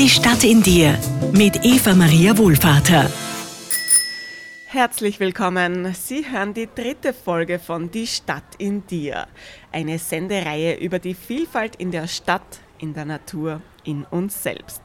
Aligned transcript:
Die 0.00 0.08
Stadt 0.08 0.44
in 0.44 0.62
dir 0.62 0.98
mit 1.34 1.62
Eva 1.62 1.94
Maria 1.94 2.38
Wohlvater. 2.38 3.10
Herzlich 4.64 5.20
willkommen. 5.20 5.92
Sie 5.92 6.24
hören 6.26 6.54
die 6.54 6.70
dritte 6.74 7.12
Folge 7.12 7.58
von 7.58 7.90
Die 7.90 8.06
Stadt 8.06 8.56
in 8.56 8.86
dir. 8.86 9.26
Eine 9.72 9.98
Sendereihe 9.98 10.76
über 10.78 11.00
die 11.00 11.12
Vielfalt 11.12 11.76
in 11.76 11.90
der 11.90 12.06
Stadt, 12.06 12.60
in 12.78 12.94
der 12.94 13.04
Natur, 13.04 13.60
in 13.84 14.04
uns 14.04 14.42
selbst. 14.42 14.80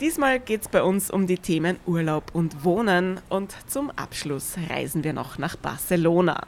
Diesmal 0.00 0.40
geht 0.40 0.62
es 0.62 0.68
bei 0.68 0.82
uns 0.82 1.12
um 1.12 1.28
die 1.28 1.38
Themen 1.38 1.76
Urlaub 1.86 2.34
und 2.34 2.64
Wohnen 2.64 3.20
und 3.28 3.54
zum 3.68 3.92
Abschluss 3.92 4.56
reisen 4.68 5.04
wir 5.04 5.12
noch 5.12 5.38
nach 5.38 5.54
Barcelona 5.54 6.44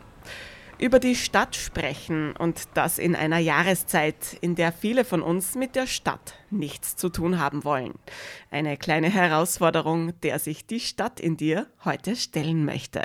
über 0.83 0.99
die 0.99 1.15
Stadt 1.15 1.55
sprechen 1.55 2.35
und 2.37 2.69
das 2.75 2.99
in 2.99 3.15
einer 3.15 3.39
Jahreszeit, 3.39 4.37
in 4.41 4.57
der 4.57 4.73
viele 4.73 5.05
von 5.05 5.23
uns 5.23 5.55
mit 5.55 5.77
der 5.77 5.87
Stadt 5.87 6.35
nichts 6.51 6.97
zu 6.97 7.09
tun 7.09 7.39
haben 7.39 7.63
wollen. 7.63 7.95
Eine 8.51 8.77
kleine 8.77 9.09
Herausforderung, 9.09 10.13
der 10.23 10.41
sich 10.41 10.67
die 10.67 10.81
Stadt 10.81 11.21
in 11.21 11.37
dir 11.37 11.69
heute 11.85 12.17
stellen 12.17 12.65
möchte. 12.65 13.05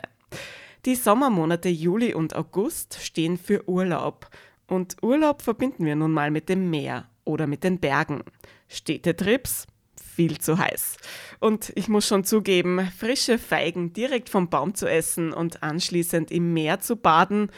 Die 0.86 0.96
Sommermonate 0.96 1.70
Juli 1.70 2.16
und 2.16 2.36
August 2.36 2.98
stehen 3.00 3.38
für 3.38 3.70
Urlaub. 3.70 4.28
Und 4.66 4.98
Urlaub 5.04 5.44
verbinden 5.44 5.86
wir 5.86 5.96
nun 5.96 6.12
mal 6.12 6.32
mit 6.32 6.50
dem 6.50 6.72
Meer 6.72 7.08
oder 7.26 7.46
mit 7.46 7.64
den 7.64 7.80
Bergen. 7.80 8.24
Städtetrips, 8.68 9.68
viel 10.02 10.40
zu 10.40 10.58
heiß. 10.58 10.98
Und 11.40 11.72
ich 11.76 11.88
muss 11.88 12.08
schon 12.08 12.24
zugeben, 12.24 12.92
frische 12.98 13.38
Feigen 13.38 13.94
direkt 13.94 14.30
vom 14.30 14.50
Baum 14.50 14.76
zu 14.76 14.90
essen 14.90 15.34
und 15.34 15.64
anschließend 15.64 16.32
im 16.32 16.54
Meer 16.54 16.80
zu 16.80 16.96
baden, 16.96 17.52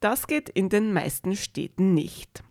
das 0.00 0.26
geht 0.26 0.48
in 0.50 0.68
den 0.68 0.92
meisten 0.92 1.36
Städten 1.36 1.94
nicht. 1.94 2.42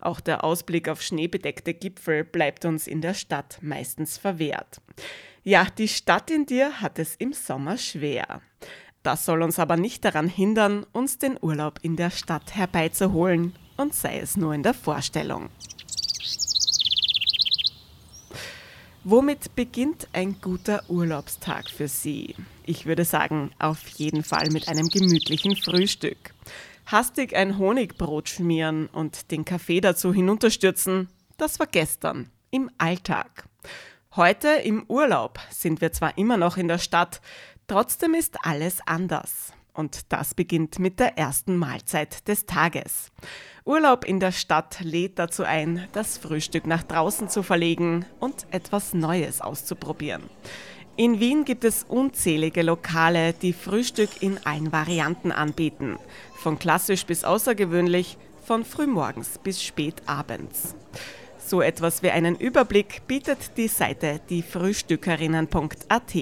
Auch 0.00 0.20
der 0.20 0.42
Ausblick 0.42 0.88
auf 0.88 1.02
schneebedeckte 1.02 1.74
Gipfel 1.74 2.24
bleibt 2.24 2.64
uns 2.64 2.86
in 2.86 3.00
der 3.02 3.14
Stadt 3.14 3.58
meistens 3.60 4.16
verwehrt. 4.16 4.80
Ja, 5.42 5.66
die 5.76 5.88
Stadt 5.88 6.30
in 6.30 6.46
dir 6.46 6.80
hat 6.80 6.98
es 6.98 7.16
im 7.16 7.34
Sommer 7.34 7.76
schwer. 7.76 8.40
Das 9.02 9.26
soll 9.26 9.42
uns 9.42 9.58
aber 9.58 9.76
nicht 9.76 10.04
daran 10.04 10.28
hindern, 10.28 10.86
uns 10.92 11.18
den 11.18 11.38
Urlaub 11.40 11.78
in 11.82 11.96
der 11.96 12.10
Stadt 12.10 12.54
herbeizuholen, 12.54 13.54
und 13.76 13.94
sei 13.94 14.20
es 14.20 14.36
nur 14.36 14.54
in 14.54 14.62
der 14.62 14.72
Vorstellung. 14.72 15.50
Womit 19.06 19.54
beginnt 19.54 20.08
ein 20.14 20.40
guter 20.40 20.82
Urlaubstag 20.88 21.68
für 21.68 21.88
Sie? 21.88 22.34
Ich 22.64 22.86
würde 22.86 23.04
sagen, 23.04 23.50
auf 23.58 23.86
jeden 23.88 24.22
Fall 24.22 24.48
mit 24.50 24.66
einem 24.66 24.88
gemütlichen 24.88 25.56
Frühstück. 25.56 26.32
Hastig 26.86 27.36
ein 27.36 27.58
Honigbrot 27.58 28.30
schmieren 28.30 28.86
und 28.86 29.30
den 29.30 29.44
Kaffee 29.44 29.82
dazu 29.82 30.14
hinunterstürzen, 30.14 31.10
das 31.36 31.60
war 31.60 31.66
gestern, 31.66 32.30
im 32.50 32.70
Alltag. 32.78 33.46
Heute 34.16 34.48
im 34.48 34.86
Urlaub 34.88 35.38
sind 35.50 35.82
wir 35.82 35.92
zwar 35.92 36.16
immer 36.16 36.38
noch 36.38 36.56
in 36.56 36.68
der 36.68 36.78
Stadt, 36.78 37.20
trotzdem 37.66 38.14
ist 38.14 38.38
alles 38.42 38.78
anders. 38.86 39.52
Und 39.74 40.12
das 40.12 40.32
beginnt 40.32 40.78
mit 40.78 40.98
der 40.98 41.18
ersten 41.18 41.58
Mahlzeit 41.58 42.26
des 42.26 42.46
Tages. 42.46 43.10
Urlaub 43.66 44.04
in 44.04 44.20
der 44.20 44.32
Stadt 44.32 44.80
lädt 44.82 45.18
dazu 45.18 45.42
ein, 45.42 45.88
das 45.92 46.18
Frühstück 46.18 46.66
nach 46.66 46.82
draußen 46.82 47.30
zu 47.30 47.42
verlegen 47.42 48.04
und 48.20 48.46
etwas 48.50 48.92
Neues 48.92 49.40
auszuprobieren. 49.40 50.24
In 50.96 51.18
Wien 51.18 51.46
gibt 51.46 51.64
es 51.64 51.82
unzählige 51.84 52.60
Lokale, 52.60 53.32
die 53.32 53.54
Frühstück 53.54 54.10
in 54.20 54.38
allen 54.44 54.70
Varianten 54.70 55.32
anbieten. 55.32 55.98
Von 56.36 56.58
klassisch 56.58 57.06
bis 57.06 57.24
außergewöhnlich, 57.24 58.18
von 58.44 58.66
frühmorgens 58.66 59.38
bis 59.42 59.62
spät 59.62 60.02
abends. 60.04 60.74
So 61.38 61.62
etwas 61.62 62.02
wie 62.02 62.10
einen 62.10 62.36
Überblick 62.36 63.06
bietet 63.06 63.56
die 63.56 63.68
Seite 63.68 64.20
diefrühstückerinnen.at. 64.28 66.14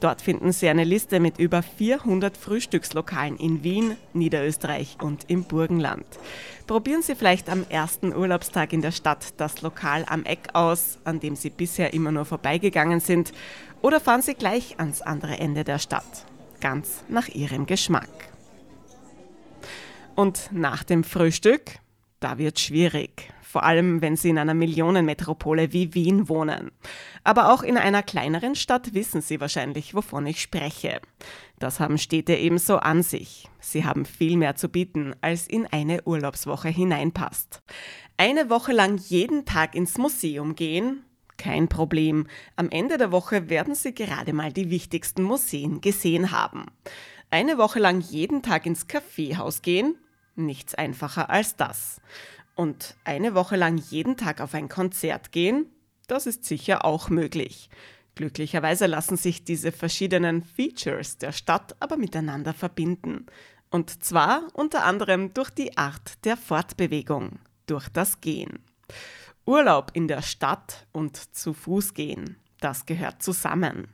Dort 0.00 0.20
finden 0.20 0.52
Sie 0.52 0.68
eine 0.68 0.84
Liste 0.84 1.20
mit 1.20 1.38
über 1.38 1.62
400 1.62 2.36
Frühstückslokalen 2.36 3.38
in 3.38 3.64
Wien, 3.64 3.96
Niederösterreich 4.12 4.98
und 5.02 5.24
im 5.28 5.44
Burgenland. 5.44 6.04
Probieren 6.66 7.02
Sie 7.02 7.14
vielleicht 7.14 7.48
am 7.48 7.64
ersten 7.68 8.14
Urlaubstag 8.14 8.72
in 8.72 8.82
der 8.82 8.92
Stadt 8.92 9.34
das 9.38 9.62
Lokal 9.62 10.04
am 10.08 10.24
Eck 10.24 10.50
aus, 10.52 10.98
an 11.04 11.20
dem 11.20 11.34
Sie 11.34 11.50
bisher 11.50 11.94
immer 11.94 12.12
nur 12.12 12.26
vorbeigegangen 12.26 13.00
sind, 13.00 13.32
oder 13.80 14.00
fahren 14.00 14.22
Sie 14.22 14.34
gleich 14.34 14.78
ans 14.78 15.00
andere 15.00 15.38
Ende 15.38 15.64
der 15.64 15.78
Stadt, 15.78 16.26
ganz 16.60 17.02
nach 17.08 17.28
Ihrem 17.28 17.66
Geschmack. 17.66 18.08
Und 20.14 20.50
nach 20.52 20.82
dem 20.82 21.04
Frühstück, 21.04 21.78
da 22.20 22.38
wird 22.38 22.58
schwierig 22.58 23.30
vor 23.56 23.64
allem 23.64 24.02
wenn 24.02 24.16
Sie 24.16 24.28
in 24.28 24.36
einer 24.36 24.52
Millionenmetropole 24.52 25.72
wie 25.72 25.94
Wien 25.94 26.28
wohnen. 26.28 26.72
Aber 27.24 27.50
auch 27.54 27.62
in 27.62 27.78
einer 27.78 28.02
kleineren 28.02 28.54
Stadt 28.54 28.92
wissen 28.92 29.22
Sie 29.22 29.40
wahrscheinlich, 29.40 29.94
wovon 29.94 30.26
ich 30.26 30.42
spreche. 30.42 31.00
Das 31.58 31.80
haben 31.80 31.96
Städte 31.96 32.34
ebenso 32.34 32.76
an 32.76 33.02
sich. 33.02 33.48
Sie 33.58 33.86
haben 33.86 34.04
viel 34.04 34.36
mehr 34.36 34.56
zu 34.56 34.68
bieten, 34.68 35.14
als 35.22 35.46
in 35.46 35.66
eine 35.66 36.02
Urlaubswoche 36.02 36.68
hineinpasst. 36.68 37.62
Eine 38.18 38.50
Woche 38.50 38.72
lang 38.72 38.98
jeden 38.98 39.46
Tag 39.46 39.74
ins 39.74 39.96
Museum 39.96 40.54
gehen? 40.54 41.06
Kein 41.38 41.68
Problem. 41.68 42.26
Am 42.56 42.68
Ende 42.68 42.98
der 42.98 43.10
Woche 43.10 43.48
werden 43.48 43.74
Sie 43.74 43.94
gerade 43.94 44.34
mal 44.34 44.52
die 44.52 44.68
wichtigsten 44.68 45.22
Museen 45.22 45.80
gesehen 45.80 46.30
haben. 46.30 46.66
Eine 47.30 47.56
Woche 47.56 47.78
lang 47.78 48.02
jeden 48.02 48.42
Tag 48.42 48.66
ins 48.66 48.86
Kaffeehaus 48.86 49.62
gehen? 49.62 49.96
Nichts 50.38 50.74
einfacher 50.74 51.30
als 51.30 51.56
das. 51.56 52.02
Und 52.56 52.96
eine 53.04 53.34
Woche 53.34 53.54
lang 53.54 53.76
jeden 53.76 54.16
Tag 54.16 54.40
auf 54.40 54.54
ein 54.54 54.68
Konzert 54.68 55.30
gehen, 55.30 55.66
das 56.08 56.26
ist 56.26 56.44
sicher 56.44 56.84
auch 56.84 57.10
möglich. 57.10 57.68
Glücklicherweise 58.14 58.86
lassen 58.86 59.18
sich 59.18 59.44
diese 59.44 59.72
verschiedenen 59.72 60.42
Features 60.42 61.18
der 61.18 61.32
Stadt 61.32 61.76
aber 61.80 61.98
miteinander 61.98 62.54
verbinden. 62.54 63.26
Und 63.70 64.02
zwar 64.02 64.48
unter 64.54 64.84
anderem 64.84 65.34
durch 65.34 65.50
die 65.50 65.76
Art 65.76 66.24
der 66.24 66.38
Fortbewegung, 66.38 67.40
durch 67.66 67.90
das 67.90 68.22
Gehen. 68.22 68.60
Urlaub 69.44 69.90
in 69.92 70.08
der 70.08 70.22
Stadt 70.22 70.86
und 70.92 71.16
zu 71.36 71.52
Fuß 71.52 71.92
gehen. 71.92 72.36
Das 72.60 72.86
gehört 72.86 73.22
zusammen. 73.22 73.88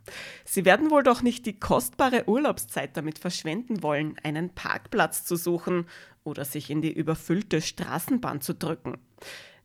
Sie 0.44 0.64
werden 0.64 0.90
wohl 0.90 1.02
doch 1.02 1.22
nicht 1.22 1.46
die 1.46 1.58
kostbare 1.58 2.28
Urlaubszeit 2.28 2.96
damit 2.96 3.18
verschwenden 3.18 3.82
wollen, 3.82 4.16
einen 4.22 4.50
Parkplatz 4.54 5.24
zu 5.24 5.34
suchen 5.34 5.86
oder 6.24 6.44
sich 6.44 6.70
in 6.70 6.82
die 6.82 6.92
überfüllte 6.92 7.60
Straßenbahn 7.60 8.40
zu 8.40 8.54
drücken. 8.54 8.98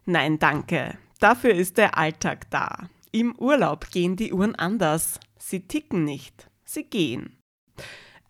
Nein, 0.05 0.39
danke. 0.39 0.97
Dafür 1.19 1.53
ist 1.53 1.77
der 1.77 1.97
Alltag 1.97 2.49
da. 2.49 2.89
Im 3.11 3.35
Urlaub 3.37 3.89
gehen 3.91 4.15
die 4.15 4.33
Uhren 4.33 4.55
anders. 4.55 5.19
Sie 5.37 5.67
ticken 5.67 6.03
nicht, 6.03 6.49
sie 6.63 6.83
gehen. 6.83 7.37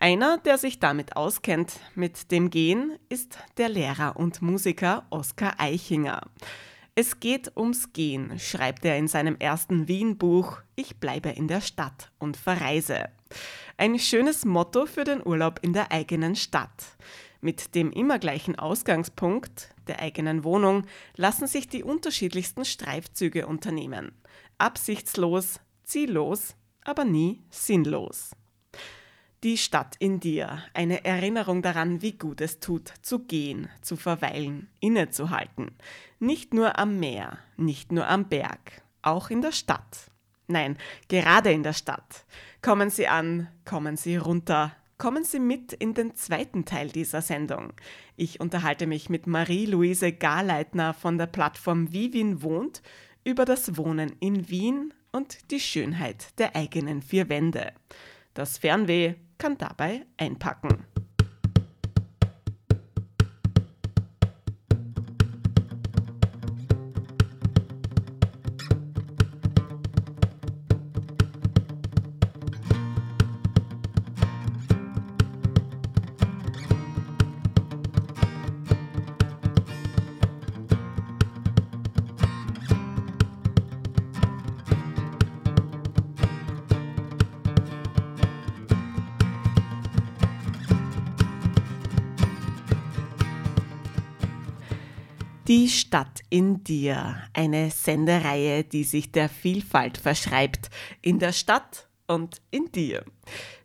Einer, 0.00 0.38
der 0.38 0.58
sich 0.58 0.78
damit 0.78 1.16
auskennt, 1.16 1.80
mit 1.96 2.30
dem 2.30 2.50
Gehen, 2.50 2.98
ist 3.08 3.38
der 3.56 3.68
Lehrer 3.68 4.16
und 4.16 4.40
Musiker 4.40 5.06
Oskar 5.10 5.54
Eichinger. 5.58 6.22
Es 6.94 7.20
geht 7.20 7.56
ums 7.56 7.92
Gehen, 7.92 8.38
schreibt 8.38 8.84
er 8.84 8.96
in 8.96 9.08
seinem 9.08 9.36
ersten 9.36 9.88
Wien-Buch 9.88 10.58
Ich 10.76 10.98
bleibe 10.98 11.30
in 11.30 11.48
der 11.48 11.60
Stadt 11.60 12.12
und 12.18 12.36
verreise. 12.36 13.08
Ein 13.76 13.98
schönes 13.98 14.44
Motto 14.44 14.86
für 14.86 15.04
den 15.04 15.24
Urlaub 15.24 15.60
in 15.62 15.72
der 15.72 15.92
eigenen 15.92 16.34
Stadt. 16.34 16.96
Mit 17.40 17.74
dem 17.74 17.92
immer 17.92 18.18
gleichen 18.18 18.58
Ausgangspunkt, 18.58 19.74
der 19.86 20.00
eigenen 20.00 20.42
Wohnung, 20.42 20.86
lassen 21.16 21.46
sich 21.46 21.68
die 21.68 21.84
unterschiedlichsten 21.84 22.64
Streifzüge 22.64 23.46
unternehmen. 23.46 24.12
Absichtslos, 24.58 25.60
ziellos, 25.84 26.56
aber 26.84 27.04
nie 27.04 27.42
sinnlos. 27.50 28.30
Die 29.44 29.56
Stadt 29.56 29.94
in 30.00 30.18
dir, 30.18 30.64
eine 30.74 31.04
Erinnerung 31.04 31.62
daran, 31.62 32.02
wie 32.02 32.18
gut 32.18 32.40
es 32.40 32.58
tut, 32.58 32.92
zu 33.02 33.20
gehen, 33.20 33.68
zu 33.82 33.94
verweilen, 33.94 34.68
innezuhalten. 34.80 35.76
Nicht 36.18 36.52
nur 36.54 36.76
am 36.76 36.98
Meer, 36.98 37.38
nicht 37.56 37.92
nur 37.92 38.08
am 38.08 38.28
Berg, 38.28 38.82
auch 39.00 39.30
in 39.30 39.40
der 39.40 39.52
Stadt. 39.52 40.10
Nein, 40.48 40.76
gerade 41.06 41.52
in 41.52 41.62
der 41.62 41.72
Stadt. 41.72 42.24
Kommen 42.62 42.90
Sie 42.90 43.06
an, 43.06 43.46
kommen 43.64 43.96
Sie 43.96 44.16
runter, 44.16 44.74
kommen 44.98 45.24
Sie 45.24 45.38
mit 45.38 45.72
in 45.72 45.94
den 45.94 46.14
zweiten 46.16 46.64
Teil 46.64 46.88
dieser 46.88 47.22
Sendung. 47.22 47.72
Ich 48.16 48.40
unterhalte 48.40 48.86
mich 48.86 49.08
mit 49.08 49.26
Marie-Louise 49.26 50.12
Garleitner 50.12 50.92
von 50.92 51.16
der 51.16 51.26
Plattform 51.26 51.92
Wie 51.92 52.12
Wien 52.12 52.42
wohnt 52.42 52.82
über 53.24 53.44
das 53.44 53.76
Wohnen 53.76 54.12
in 54.20 54.48
Wien 54.48 54.92
und 55.12 55.50
die 55.50 55.60
Schönheit 55.60 56.38
der 56.38 56.56
eigenen 56.56 57.00
vier 57.00 57.28
Wände. 57.28 57.72
Das 58.34 58.58
Fernweh 58.58 59.14
kann 59.38 59.56
dabei 59.56 60.04
einpacken. 60.16 60.84
Die 95.48 95.70
Stadt 95.70 96.20
in 96.28 96.62
dir, 96.62 97.22
eine 97.32 97.70
Sendereihe, 97.70 98.64
die 98.64 98.84
sich 98.84 99.12
der 99.12 99.30
Vielfalt 99.30 99.96
verschreibt, 99.96 100.68
in 101.00 101.18
der 101.18 101.32
Stadt 101.32 101.88
und 102.06 102.42
in 102.50 102.70
dir. 102.70 103.02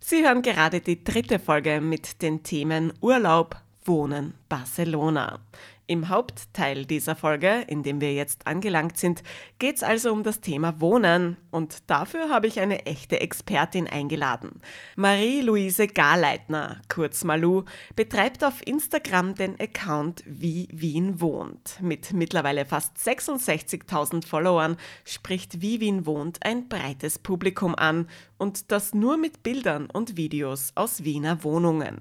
Sie 0.00 0.26
hören 0.26 0.40
gerade 0.40 0.80
die 0.80 1.04
dritte 1.04 1.38
Folge 1.38 1.82
mit 1.82 2.22
den 2.22 2.42
Themen 2.42 2.94
Urlaub, 3.02 3.56
Wohnen, 3.84 4.32
Barcelona. 4.48 5.40
Im 5.86 6.08
Hauptteil 6.08 6.86
dieser 6.86 7.14
Folge, 7.14 7.62
in 7.66 7.82
dem 7.82 8.00
wir 8.00 8.14
jetzt 8.14 8.46
angelangt 8.46 8.96
sind, 8.96 9.22
geht 9.58 9.76
es 9.76 9.82
also 9.82 10.12
um 10.12 10.22
das 10.22 10.40
Thema 10.40 10.80
Wohnen 10.80 11.36
und 11.50 11.90
dafür 11.90 12.30
habe 12.30 12.46
ich 12.46 12.58
eine 12.58 12.86
echte 12.86 13.20
Expertin 13.20 13.86
eingeladen. 13.86 14.62
Marie-Louise 14.96 15.86
Garleitner, 15.86 16.80
kurz 16.88 17.22
Malu, 17.22 17.64
betreibt 17.96 18.44
auf 18.44 18.66
Instagram 18.66 19.34
den 19.34 19.60
Account 19.60 20.22
Wie 20.24 20.68
Wien 20.72 21.20
wohnt. 21.20 21.78
Mit 21.82 22.14
mittlerweile 22.14 22.64
fast 22.64 22.96
66.000 22.96 24.26
Followern 24.26 24.78
spricht 25.04 25.60
Wie 25.60 25.80
Wien 25.80 26.06
wohnt 26.06 26.46
ein 26.46 26.66
breites 26.70 27.18
Publikum 27.18 27.74
an 27.74 28.08
und 28.38 28.72
das 28.72 28.94
nur 28.94 29.18
mit 29.18 29.42
Bildern 29.42 29.90
und 29.92 30.16
Videos 30.16 30.72
aus 30.76 31.04
Wiener 31.04 31.44
Wohnungen. 31.44 32.00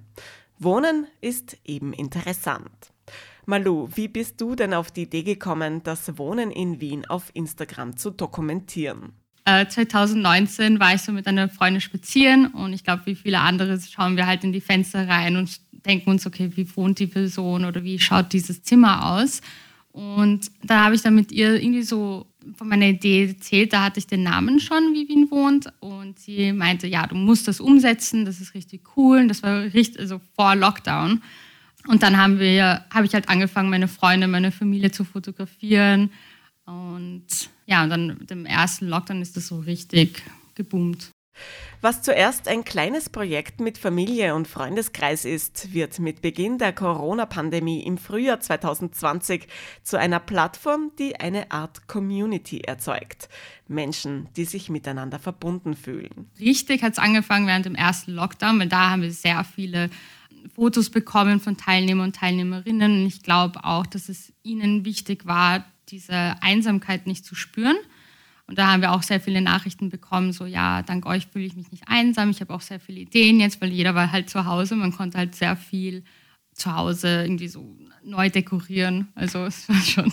Wohnen 0.57 1.07
ist 1.19 1.57
eben 1.65 1.91
interessant. 1.91 2.92
Malu, 3.45 3.89
wie 3.95 4.07
bist 4.07 4.39
du 4.39 4.55
denn 4.55 4.73
auf 4.73 4.91
die 4.91 5.03
Idee 5.03 5.23
gekommen, 5.23 5.81
das 5.83 6.17
Wohnen 6.17 6.51
in 6.51 6.79
Wien 6.79 7.05
auf 7.05 7.31
Instagram 7.33 7.97
zu 7.97 8.11
dokumentieren? 8.11 9.13
Äh, 9.45 9.67
2019 9.67 10.79
war 10.79 10.95
ich 10.95 11.01
so 11.01 11.11
mit 11.11 11.27
einer 11.27 11.49
Freundin 11.49 11.81
spazieren 11.81 12.47
und 12.47 12.71
ich 12.71 12.83
glaube, 12.83 13.01
wie 13.05 13.15
viele 13.15 13.39
andere 13.39 13.77
schauen 13.81 14.15
wir 14.15 14.25
halt 14.25 14.43
in 14.45 14.53
die 14.53 14.61
Fenster 14.61 15.07
rein 15.07 15.35
und 15.35 15.59
denken 15.85 16.09
uns, 16.09 16.25
okay, 16.25 16.51
wie 16.55 16.75
wohnt 16.77 16.99
die 16.99 17.07
Person 17.07 17.65
oder 17.65 17.83
wie 17.83 17.99
schaut 17.99 18.31
dieses 18.31 18.63
Zimmer 18.63 19.13
aus? 19.13 19.41
Und 19.91 20.49
da 20.63 20.85
habe 20.85 20.95
ich 20.95 21.01
dann 21.01 21.13
mit 21.13 21.31
ihr 21.31 21.61
irgendwie 21.61 21.83
so 21.83 22.25
von 22.55 22.67
meiner 22.67 22.87
Idee 22.87 23.27
erzählt, 23.27 23.73
da 23.73 23.83
hatte 23.83 23.99
ich 23.99 24.07
den 24.07 24.23
Namen 24.23 24.59
schon, 24.59 24.93
wie 24.93 25.07
Wien 25.07 25.29
wohnt. 25.29 25.71
Und 25.81 26.17
sie 26.17 26.51
meinte, 26.51 26.87
ja, 26.87 27.05
du 27.05 27.15
musst 27.15 27.47
das 27.47 27.59
umsetzen, 27.59 28.25
das 28.25 28.41
ist 28.41 28.55
richtig 28.55 28.97
cool. 28.97 29.19
Und 29.19 29.27
das 29.27 29.43
war 29.43 29.61
richtig, 29.61 29.99
also 29.99 30.19
vor 30.35 30.55
Lockdown. 30.55 31.21
Und 31.87 32.03
dann 32.03 32.17
haben 32.17 32.39
wir, 32.39 32.85
habe 32.89 33.05
ich 33.05 33.13
halt 33.13 33.29
angefangen, 33.29 33.69
meine 33.69 33.87
Freunde, 33.87 34.27
meine 34.27 34.51
Familie 34.51 34.91
zu 34.91 35.03
fotografieren. 35.03 36.11
Und 36.65 37.25
ja, 37.65 37.83
und 37.83 37.89
dann 37.89 38.07
mit 38.19 38.29
dem 38.29 38.45
ersten 38.45 38.87
Lockdown 38.87 39.21
ist 39.21 39.35
das 39.35 39.47
so 39.47 39.59
richtig 39.59 40.23
geboomt. 40.55 41.11
Was 41.81 42.01
zuerst 42.01 42.47
ein 42.47 42.63
kleines 42.63 43.09
Projekt 43.09 43.59
mit 43.59 43.77
Familie 43.77 44.35
und 44.35 44.47
Freundeskreis 44.47 45.25
ist, 45.25 45.73
wird 45.73 45.99
mit 45.99 46.21
Beginn 46.21 46.57
der 46.57 46.71
Corona-Pandemie 46.71 47.83
im 47.83 47.97
Frühjahr 47.97 48.39
2020 48.39 49.47
zu 49.81 49.97
einer 49.97 50.19
Plattform, 50.19 50.91
die 50.97 51.19
eine 51.19 51.51
Art 51.51 51.87
Community 51.87 52.61
erzeugt. 52.61 53.27
Menschen, 53.67 54.29
die 54.37 54.45
sich 54.45 54.69
miteinander 54.69 55.19
verbunden 55.19 55.75
fühlen. 55.75 56.29
Richtig 56.39 56.83
hat 56.83 56.93
es 56.93 56.99
angefangen 56.99 57.47
während 57.47 57.65
dem 57.65 57.75
ersten 57.75 58.11
Lockdown, 58.11 58.59
weil 58.59 58.69
da 58.69 58.91
haben 58.91 59.01
wir 59.01 59.11
sehr 59.11 59.43
viele 59.43 59.89
Fotos 60.53 60.89
bekommen 60.89 61.39
von 61.39 61.57
Teilnehmern 61.57 62.07
und 62.07 62.15
Teilnehmerinnen. 62.15 63.01
Und 63.01 63.05
ich 63.05 63.23
glaube 63.23 63.63
auch, 63.63 63.85
dass 63.85 64.09
es 64.09 64.33
ihnen 64.43 64.85
wichtig 64.85 65.25
war, 65.25 65.65
diese 65.89 66.35
Einsamkeit 66.41 67.07
nicht 67.07 67.25
zu 67.25 67.35
spüren. 67.35 67.77
Und 68.47 68.57
da 68.57 68.71
haben 68.71 68.81
wir 68.81 68.91
auch 68.91 69.03
sehr 69.03 69.21
viele 69.21 69.41
Nachrichten 69.41 69.89
bekommen, 69.89 70.33
so 70.33 70.45
ja, 70.45 70.81
dank 70.81 71.05
euch 71.05 71.27
fühle 71.27 71.45
ich 71.45 71.55
mich 71.55 71.71
nicht 71.71 71.87
einsam. 71.87 72.29
Ich 72.29 72.41
habe 72.41 72.53
auch 72.53 72.61
sehr 72.61 72.79
viele 72.79 72.99
Ideen 72.99 73.39
jetzt, 73.39 73.61
weil 73.61 73.71
jeder 73.71 73.95
war 73.95 74.11
halt 74.11 74.29
zu 74.29 74.45
Hause. 74.45 74.75
Man 74.75 74.91
konnte 74.91 75.17
halt 75.17 75.33
sehr 75.35 75.55
viel 75.55 76.03
zu 76.53 76.75
Hause 76.75 77.23
irgendwie 77.23 77.47
so 77.47 77.77
neu 78.03 78.29
dekorieren. 78.29 79.07
Also 79.15 79.45
es 79.45 79.69
war 79.69 79.81
schon 79.81 80.11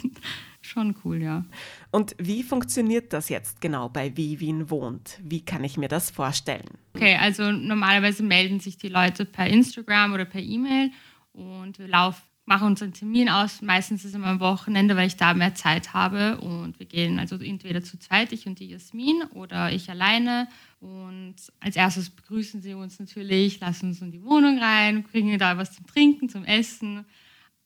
schon 0.60 0.96
cool, 1.04 1.22
ja. 1.22 1.44
Und 1.90 2.14
wie 2.18 2.42
funktioniert 2.42 3.12
das 3.12 3.28
jetzt 3.28 3.60
genau 3.60 3.88
bei 3.88 4.16
Wie 4.16 4.40
Wien 4.40 4.70
wohnt? 4.70 5.18
Wie 5.22 5.44
kann 5.44 5.64
ich 5.64 5.76
mir 5.76 5.88
das 5.88 6.10
vorstellen? 6.10 6.68
Okay, 6.94 7.16
also 7.16 7.50
normalerweise 7.50 8.22
melden 8.22 8.60
sich 8.60 8.76
die 8.76 8.88
Leute 8.88 9.24
per 9.24 9.46
Instagram 9.46 10.12
oder 10.12 10.24
per 10.24 10.42
E-Mail 10.42 10.90
und 11.32 11.78
wir 11.78 11.88
laufen, 11.88 12.22
machen 12.50 12.66
uns 12.66 12.82
einen 12.82 12.92
Termin 12.92 13.28
aus. 13.28 13.62
Meistens 13.62 14.04
ist 14.04 14.10
es 14.10 14.14
immer 14.16 14.26
am 14.26 14.40
Wochenende, 14.40 14.96
weil 14.96 15.06
ich 15.06 15.14
da 15.14 15.34
mehr 15.34 15.54
Zeit 15.54 15.94
habe. 15.94 16.40
Und 16.40 16.80
wir 16.80 16.86
gehen 16.86 17.20
also 17.20 17.36
entweder 17.36 17.80
zu 17.80 17.96
zweit, 17.96 18.32
ich 18.32 18.46
und 18.46 18.58
die 18.58 18.68
Jasmin, 18.68 19.22
oder 19.34 19.70
ich 19.70 19.88
alleine. 19.88 20.48
Und 20.80 21.36
als 21.60 21.76
erstes 21.76 22.10
begrüßen 22.10 22.60
sie 22.60 22.74
uns 22.74 22.98
natürlich, 22.98 23.60
lassen 23.60 23.90
uns 23.90 24.02
in 24.02 24.10
die 24.10 24.24
Wohnung 24.24 24.58
rein, 24.58 25.06
kriegen 25.06 25.38
da 25.38 25.58
was 25.58 25.76
zum 25.76 25.86
Trinken, 25.86 26.28
zum 26.28 26.44
Essen. 26.44 27.06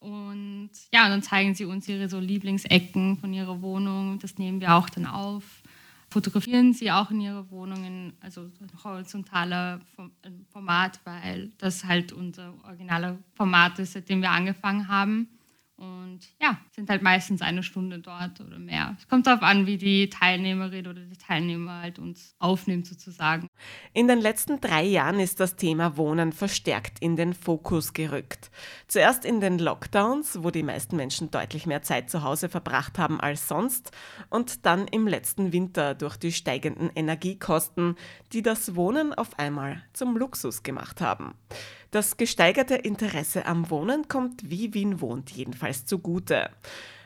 Und 0.04 0.68
ja, 0.92 1.08
dann 1.08 1.22
zeigen 1.22 1.54
sie 1.54 1.64
uns 1.64 1.88
ihre 1.88 2.10
so 2.10 2.20
Lieblingsecken 2.20 3.16
von 3.16 3.32
ihrer 3.32 3.62
Wohnung. 3.62 4.18
Das 4.18 4.36
nehmen 4.36 4.60
wir 4.60 4.74
auch 4.74 4.90
dann 4.90 5.06
auf. 5.06 5.62
Fotografieren 6.10 6.74
sie 6.74 6.92
auch 6.92 7.10
in 7.10 7.22
ihre 7.22 7.50
Wohnungen, 7.50 8.12
also 8.20 8.50
horizontaler 8.84 9.80
äh, 10.22 10.30
Format, 10.52 11.00
weil 11.04 11.52
das 11.56 11.84
halt 11.84 12.12
unser 12.12 12.52
originaler 12.64 13.18
Format 13.34 13.78
ist, 13.78 13.94
seitdem 13.94 14.20
wir 14.20 14.30
angefangen 14.30 14.88
haben. 14.88 15.26
Und 15.76 16.20
ja, 16.40 16.56
sind 16.70 16.88
halt 16.88 17.02
meistens 17.02 17.42
eine 17.42 17.64
Stunde 17.64 17.98
dort 17.98 18.40
oder 18.40 18.60
mehr. 18.60 18.94
Es 18.96 19.08
kommt 19.08 19.26
darauf 19.26 19.42
an, 19.42 19.66
wie 19.66 19.76
die 19.76 20.08
Teilnehmerin 20.08 20.86
oder 20.86 21.00
die 21.00 21.16
Teilnehmer 21.16 21.80
halt 21.80 21.98
uns 21.98 22.36
aufnimmt 22.38 22.86
sozusagen. 22.86 23.48
In 23.92 24.06
den 24.06 24.20
letzten 24.20 24.60
drei 24.60 24.84
Jahren 24.84 25.18
ist 25.18 25.40
das 25.40 25.56
Thema 25.56 25.96
Wohnen 25.96 26.32
verstärkt 26.32 27.00
in 27.00 27.16
den 27.16 27.34
Fokus 27.34 27.92
gerückt. 27.92 28.52
Zuerst 28.86 29.24
in 29.24 29.40
den 29.40 29.58
Lockdowns, 29.58 30.44
wo 30.44 30.50
die 30.50 30.62
meisten 30.62 30.94
Menschen 30.94 31.32
deutlich 31.32 31.66
mehr 31.66 31.82
Zeit 31.82 32.08
zu 32.08 32.22
Hause 32.22 32.48
verbracht 32.48 32.96
haben 32.98 33.20
als 33.20 33.48
sonst, 33.48 33.90
und 34.30 34.66
dann 34.66 34.86
im 34.86 35.08
letzten 35.08 35.52
Winter 35.52 35.96
durch 35.96 36.16
die 36.16 36.32
steigenden 36.32 36.90
Energiekosten, 36.94 37.96
die 38.32 38.42
das 38.42 38.76
Wohnen 38.76 39.12
auf 39.12 39.40
einmal 39.40 39.82
zum 39.92 40.16
Luxus 40.16 40.62
gemacht 40.62 41.00
haben. 41.00 41.34
Das 41.94 42.16
gesteigerte 42.16 42.74
Interesse 42.74 43.46
am 43.46 43.70
Wohnen 43.70 44.08
kommt 44.08 44.50
wie 44.50 44.74
Wien 44.74 45.00
wohnt 45.00 45.30
jedenfalls 45.30 45.86
zugute. 45.86 46.50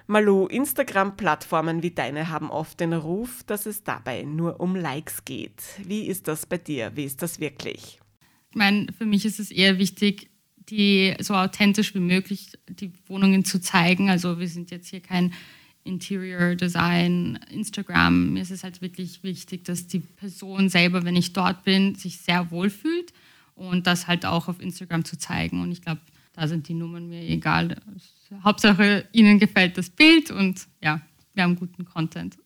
Malu, 0.07 0.47
Instagram-Plattformen 0.47 1.83
wie 1.83 1.91
deine 1.91 2.31
haben 2.31 2.51
oft 2.51 2.81
den 2.81 2.95
Ruf, 2.95 3.43
dass 3.45 3.67
es 3.67 3.85
dabei 3.85 4.23
nur 4.23 4.61
um 4.61 4.75
Likes 4.75 5.27
geht. 5.27 5.63
Wie 5.85 6.07
ist 6.07 6.27
das 6.27 6.47
bei 6.47 6.57
dir? 6.57 6.93
Wie 6.95 7.05
ist 7.05 7.21
das 7.21 7.39
wirklich? 7.39 7.99
Ich 8.49 8.57
meine, 8.57 8.87
für 8.97 9.05
mich 9.05 9.27
ist 9.27 9.39
es 9.39 9.51
eher 9.51 9.77
wichtig, 9.77 10.31
die 10.71 11.15
so 11.21 11.35
authentisch 11.35 11.95
wie 11.95 12.01
möglich 12.01 12.53
die 12.71 12.91
Wohnungen 13.09 13.45
zu 13.45 13.61
zeigen. 13.61 14.09
Also 14.09 14.39
wir 14.41 14.49
sind 14.49 14.71
jetzt 14.71 14.89
hier 14.89 15.01
kein 15.01 15.35
Interior 15.85 16.55
Design, 16.55 17.39
Instagram. 17.51 18.33
Mir 18.33 18.41
ist 18.41 18.53
es 18.53 18.65
halt 18.65 18.81
wirklich 18.81 19.23
wichtig, 19.23 19.65
dass 19.67 19.87
die 19.87 20.01
Person 20.01 20.71
selber, 20.71 21.05
wenn 21.05 21.15
ich 21.15 21.35
dort 21.35 21.65
bin, 21.65 21.95
sich 21.95 22.21
sehr 22.21 22.51
wohl 22.51 22.71
fühlt 22.71 23.13
und 23.59 23.87
das 23.87 24.07
halt 24.07 24.25
auch 24.25 24.49
auf 24.49 24.61
Instagram 24.61 25.05
zu 25.05 25.19
zeigen. 25.19 25.61
Und 25.61 25.73
ich 25.73 25.83
glaube, 25.83 26.01
da 26.33 26.47
sind 26.47 26.69
die 26.69 26.75
Nummern 26.75 27.09
mir 27.09 27.23
egal. 27.23 27.77
Hauptsache, 28.45 29.09
ihnen 29.13 29.39
gefällt 29.39 29.77
das 29.77 29.91
Bild 29.91 30.31
und 30.31 30.69
ja, 30.81 31.01
wir 31.35 31.43
haben 31.43 31.57
guten 31.57 31.85
Content. 31.85 32.39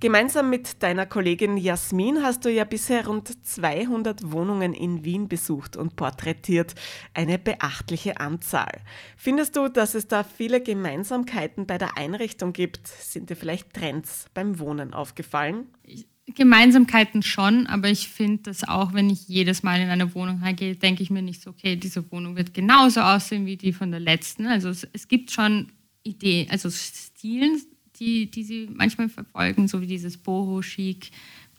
Gemeinsam 0.00 0.48
mit 0.48 0.82
deiner 0.82 1.04
Kollegin 1.04 1.58
Jasmin 1.58 2.22
hast 2.22 2.44
du 2.44 2.50
ja 2.50 2.64
bisher 2.64 3.06
rund 3.06 3.46
200 3.46 4.32
Wohnungen 4.32 4.72
in 4.72 5.04
Wien 5.04 5.28
besucht 5.28 5.76
und 5.76 5.96
porträtiert. 5.96 6.74
Eine 7.12 7.38
beachtliche 7.38 8.18
Anzahl. 8.18 8.80
Findest 9.16 9.56
du, 9.56 9.68
dass 9.68 9.94
es 9.94 10.08
da 10.08 10.24
viele 10.24 10.62
Gemeinsamkeiten 10.62 11.66
bei 11.66 11.76
der 11.76 11.98
Einrichtung 11.98 12.54
gibt? 12.54 12.88
Sind 12.88 13.28
dir 13.28 13.36
vielleicht 13.36 13.74
Trends 13.74 14.26
beim 14.32 14.58
Wohnen 14.58 14.94
aufgefallen? 14.94 15.66
Ich, 15.82 16.06
Gemeinsamkeiten 16.26 17.22
schon, 17.22 17.66
aber 17.66 17.90
ich 17.90 18.08
finde 18.08 18.42
dass 18.44 18.66
auch, 18.66 18.92
wenn 18.92 19.10
ich 19.10 19.28
jedes 19.28 19.62
Mal 19.62 19.80
in 19.80 19.88
eine 19.88 20.14
Wohnung 20.14 20.40
reingehe, 20.40 20.76
denke 20.76 21.02
ich 21.02 21.10
mir 21.10 21.22
nicht 21.22 21.42
so, 21.42 21.50
okay, 21.50 21.76
diese 21.76 22.10
Wohnung 22.12 22.36
wird 22.36 22.54
genauso 22.54 23.00
aussehen 23.00 23.46
wie 23.46 23.56
die 23.56 23.72
von 23.72 23.90
der 23.90 24.00
letzten. 24.00 24.46
Also 24.46 24.68
es, 24.68 24.86
es 24.92 25.08
gibt 25.08 25.30
schon 25.30 25.72
Ideen, 26.02 26.48
also 26.50 26.70
Stilen, 26.70 27.60
die, 27.98 28.30
die 28.30 28.44
sie 28.44 28.68
manchmal 28.72 29.08
verfolgen, 29.08 29.68
so 29.68 29.80
wie 29.80 29.86
dieses 29.86 30.16
Boho-Chic 30.16 31.10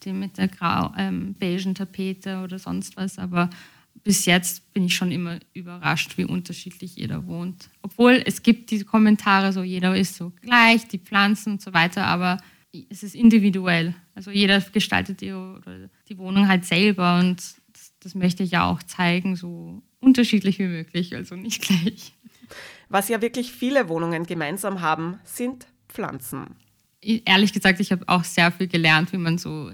mit 0.05 0.37
der 0.37 0.47
grau, 0.47 0.91
ähm, 0.97 1.35
beigen 1.39 1.75
Tapete 1.75 2.41
oder 2.41 2.57
sonst 2.57 2.97
was, 2.97 3.19
aber 3.19 3.51
bis 4.03 4.25
jetzt 4.25 4.73
bin 4.73 4.85
ich 4.85 4.95
schon 4.95 5.11
immer 5.11 5.39
überrascht, 5.53 6.17
wie 6.17 6.25
unterschiedlich 6.25 6.95
jeder 6.95 7.27
wohnt. 7.27 7.69
Obwohl 7.83 8.23
es 8.25 8.41
gibt 8.41 8.71
diese 8.71 8.85
Kommentare, 8.85 9.53
so 9.53 9.61
jeder 9.61 9.95
ist 9.95 10.15
so 10.15 10.31
gleich, 10.41 10.87
die 10.87 10.97
Pflanzen 10.97 11.53
und 11.53 11.61
so 11.61 11.73
weiter, 11.73 12.05
aber 12.07 12.37
es 12.89 13.03
ist 13.03 13.15
individuell. 13.15 13.95
Also 14.15 14.31
jeder 14.31 14.59
gestaltet 14.61 15.21
die, 15.21 15.33
die 16.07 16.17
Wohnung 16.17 16.47
halt 16.47 16.65
selber 16.65 17.19
und 17.19 17.37
das, 17.73 17.93
das, 17.99 18.15
möchte 18.15 18.43
ich 18.43 18.51
ja 18.51 18.69
auch 18.69 18.81
zeigen, 18.83 19.35
so 19.35 19.81
unterschiedlich 19.99 20.59
wie 20.59 20.67
möglich, 20.67 21.15
also 21.15 21.35
nicht 21.35 21.61
gleich. 21.61 22.13
Was 22.89 23.09
ja 23.09 23.21
wirklich 23.21 23.51
viele 23.51 23.87
Wohnungen 23.89 24.25
gemeinsam 24.25 24.81
haben, 24.81 25.19
sind 25.23 25.67
Pflanzen. 25.87 26.55
Ehrlich 27.01 27.53
gesagt, 27.53 27.79
ich 27.79 27.91
habe 27.91 28.07
auch 28.07 28.23
sehr 28.23 28.51
viel 28.51 28.67
gelernt, 28.67 29.11
wie 29.11 29.17
man 29.17 29.37
so 29.37 29.71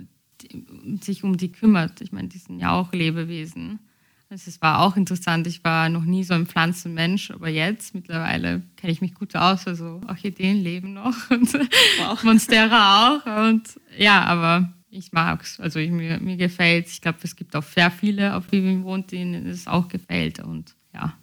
sich 1.01 1.23
um 1.23 1.35
die 1.35 1.51
kümmert. 1.51 1.99
Ich 2.01 2.11
meine, 2.11 2.27
die 2.27 2.37
sind 2.37 2.59
ja 2.59 2.71
auch 2.71 2.93
Lebewesen. 2.93 3.79
Das 4.29 4.61
war 4.61 4.81
auch 4.81 4.97
interessant. 4.97 5.47
Ich 5.47 5.63
war 5.63 5.87
noch 5.87 6.03
nie 6.03 6.23
so 6.23 6.33
ein 6.33 6.47
Pflanzenmensch, 6.47 7.31
aber 7.31 7.47
jetzt 7.47 7.95
mittlerweile 7.95 8.61
kenne 8.75 8.91
ich 8.91 8.99
mich 8.99 9.13
gut 9.13 9.35
aus. 9.37 9.67
Also 9.67 10.01
Orchideen 10.07 10.57
leben 10.57 10.93
noch 10.93 11.15
und 11.29 11.53
wow. 11.53 12.21
Monstera 12.23 13.19
auch. 13.19 13.47
Und 13.47 13.79
ja, 13.97 14.23
aber 14.25 14.73
ich 14.89 15.13
mag 15.13 15.43
es. 15.43 15.59
Also 15.61 15.79
ich, 15.79 15.91
mir, 15.91 16.19
mir 16.19 16.35
gefällt 16.35 16.87
Ich 16.87 17.01
glaube, 17.01 17.19
es 17.23 17.37
gibt 17.37 17.55
auch 17.55 17.63
sehr 17.63 17.89
viele 17.89 18.35
auf 18.35 18.51
Vivim 18.51 18.83
wohnt, 18.83 19.11
denen 19.11 19.47
es 19.47 19.65
auch 19.65 19.87
gefällt. 19.87 20.39
Und 20.39 20.75
ja. 20.93 21.13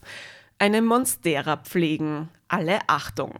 Eine 0.58 0.80
Monstera 0.80 1.58
pflegen. 1.58 2.30
Alle 2.48 2.78
Achtung. 2.86 3.34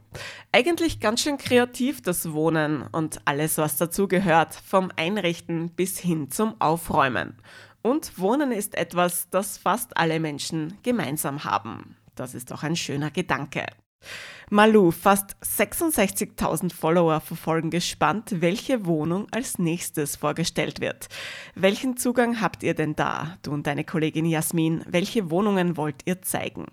Eigentlich 0.52 1.00
ganz 1.00 1.23
schön 1.23 1.38
kreativ 1.38 2.02
das 2.02 2.33
Wohnen 2.33 2.83
und 2.83 3.21
alles, 3.26 3.56
was 3.59 3.76
dazu 3.76 4.09
gehört, 4.09 4.54
vom 4.54 4.90
Einrichten 4.97 5.71
bis 5.71 5.99
hin 5.99 6.30
zum 6.30 6.61
Aufräumen. 6.61 7.35
Und 7.87 8.19
Wohnen 8.19 8.50
ist 8.50 8.76
etwas, 8.76 9.29
das 9.29 9.59
fast 9.59 9.99
alle 9.99 10.19
Menschen 10.19 10.79
gemeinsam 10.83 11.45
haben. 11.45 11.97
Das 12.14 12.35
ist 12.35 12.50
doch 12.50 12.62
ein 12.62 12.76
schöner 12.76 13.11
Gedanke. 13.11 13.67
Malu, 14.49 14.91
fast 14.91 15.37
66.000 15.43 16.73
Follower 16.73 17.21
verfolgen 17.21 17.69
gespannt, 17.69 18.41
welche 18.41 18.87
Wohnung 18.87 19.26
als 19.33 19.59
nächstes 19.59 20.17
vorgestellt 20.17 20.81
wird. 20.81 21.09
Welchen 21.55 21.99
Zugang 21.99 22.41
habt 22.41 22.62
ihr 22.62 22.73
denn 22.73 22.97
da, 22.97 23.37
du 23.43 23.53
und 23.53 23.67
deine 23.67 23.85
Kollegin 23.85 24.25
Jasmin? 24.25 24.83
Welche 24.88 25.29
Wohnungen 25.29 25.76
wollt 25.76 26.07
ihr 26.07 26.23
zeigen? 26.23 26.64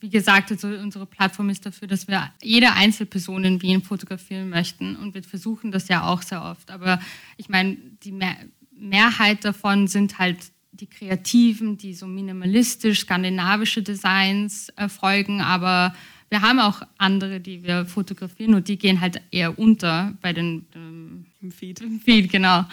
Wie 0.00 0.08
gesagt, 0.08 0.50
also 0.50 0.68
unsere 0.68 1.04
Plattform 1.04 1.50
ist 1.50 1.66
dafür, 1.66 1.88
dass 1.88 2.08
wir 2.08 2.32
jede 2.42 2.72
Einzelperson 2.72 3.44
in 3.44 3.60
Wien 3.60 3.82
fotografieren 3.82 4.48
möchten 4.48 4.96
und 4.96 5.12
wir 5.12 5.24
versuchen 5.24 5.72
das 5.72 5.88
ja 5.88 6.06
auch 6.06 6.22
sehr 6.22 6.42
oft. 6.42 6.70
Aber 6.70 7.00
ich 7.36 7.50
meine, 7.50 7.76
die 8.02 8.18
Mehrheit 8.72 9.44
davon 9.44 9.88
sind 9.88 10.18
halt 10.18 10.53
die 10.74 10.86
Kreativen, 10.86 11.76
die 11.76 11.94
so 11.94 12.06
minimalistisch 12.06 13.00
skandinavische 13.00 13.82
Designs 13.82 14.68
erfolgen, 14.70 15.40
aber 15.40 15.94
wir 16.30 16.42
haben 16.42 16.58
auch 16.58 16.82
andere, 16.98 17.38
die 17.38 17.62
wir 17.62 17.86
fotografieren 17.86 18.54
und 18.54 18.66
die 18.66 18.76
gehen 18.76 19.00
halt 19.00 19.22
eher 19.30 19.56
unter 19.58 20.14
bei 20.20 20.32
den 20.32 20.66
ähm, 20.74 21.26
im 21.40 21.52
Feed. 21.52 21.80
Im 21.80 22.00
Feed, 22.00 22.32
genau. 22.32 22.64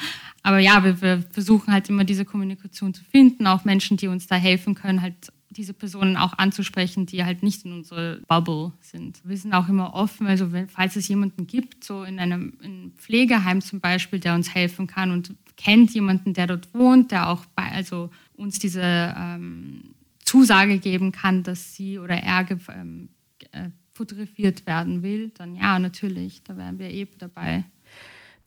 Aber 0.41 0.59
ja, 0.59 0.83
wir, 0.83 0.99
wir, 1.01 1.23
versuchen 1.29 1.71
halt 1.71 1.89
immer 1.89 2.03
diese 2.03 2.25
Kommunikation 2.25 2.93
zu 2.93 3.03
finden, 3.03 3.45
auch 3.45 3.65
Menschen, 3.65 3.97
die 3.97 4.07
uns 4.07 4.25
da 4.27 4.35
helfen 4.35 4.73
können, 4.73 5.01
halt 5.01 5.31
diese 5.51 5.73
Personen 5.73 6.15
auch 6.15 6.33
anzusprechen, 6.37 7.05
die 7.05 7.25
halt 7.25 7.43
nicht 7.43 7.65
in 7.65 7.73
unserer 7.73 8.17
Bubble 8.27 8.71
sind. 8.79 9.21
Wir 9.25 9.37
sind 9.37 9.53
auch 9.53 9.67
immer 9.67 9.93
offen, 9.93 10.25
also 10.25 10.53
wenn, 10.53 10.69
falls 10.69 10.95
es 10.95 11.07
jemanden 11.09 11.45
gibt, 11.45 11.83
so 11.83 12.03
in 12.03 12.19
einem 12.19 12.53
in 12.61 12.93
Pflegeheim 12.97 13.61
zum 13.61 13.81
Beispiel, 13.81 14.19
der 14.19 14.33
uns 14.33 14.55
helfen 14.55 14.87
kann 14.87 15.11
und 15.11 15.35
kennt 15.63 15.93
jemanden, 15.93 16.33
der 16.33 16.47
dort 16.47 16.73
wohnt, 16.73 17.11
der 17.11 17.29
auch 17.29 17.45
bei, 17.55 17.63
also 17.71 18.09
uns 18.35 18.59
diese 18.59 18.81
ähm, 18.83 19.95
Zusage 20.23 20.79
geben 20.79 21.11
kann, 21.11 21.43
dass 21.43 21.75
sie 21.75 21.99
oder 21.99 22.15
er 22.15 22.47
ähm, 22.69 23.09
äh, 23.51 23.69
fotografiert 23.93 24.65
werden 24.65 25.03
will, 25.03 25.31
dann 25.37 25.55
ja, 25.55 25.77
natürlich, 25.77 26.43
da 26.43 26.57
wären 26.57 26.79
wir 26.79 26.89
eben 26.89 27.11
dabei. 27.17 27.65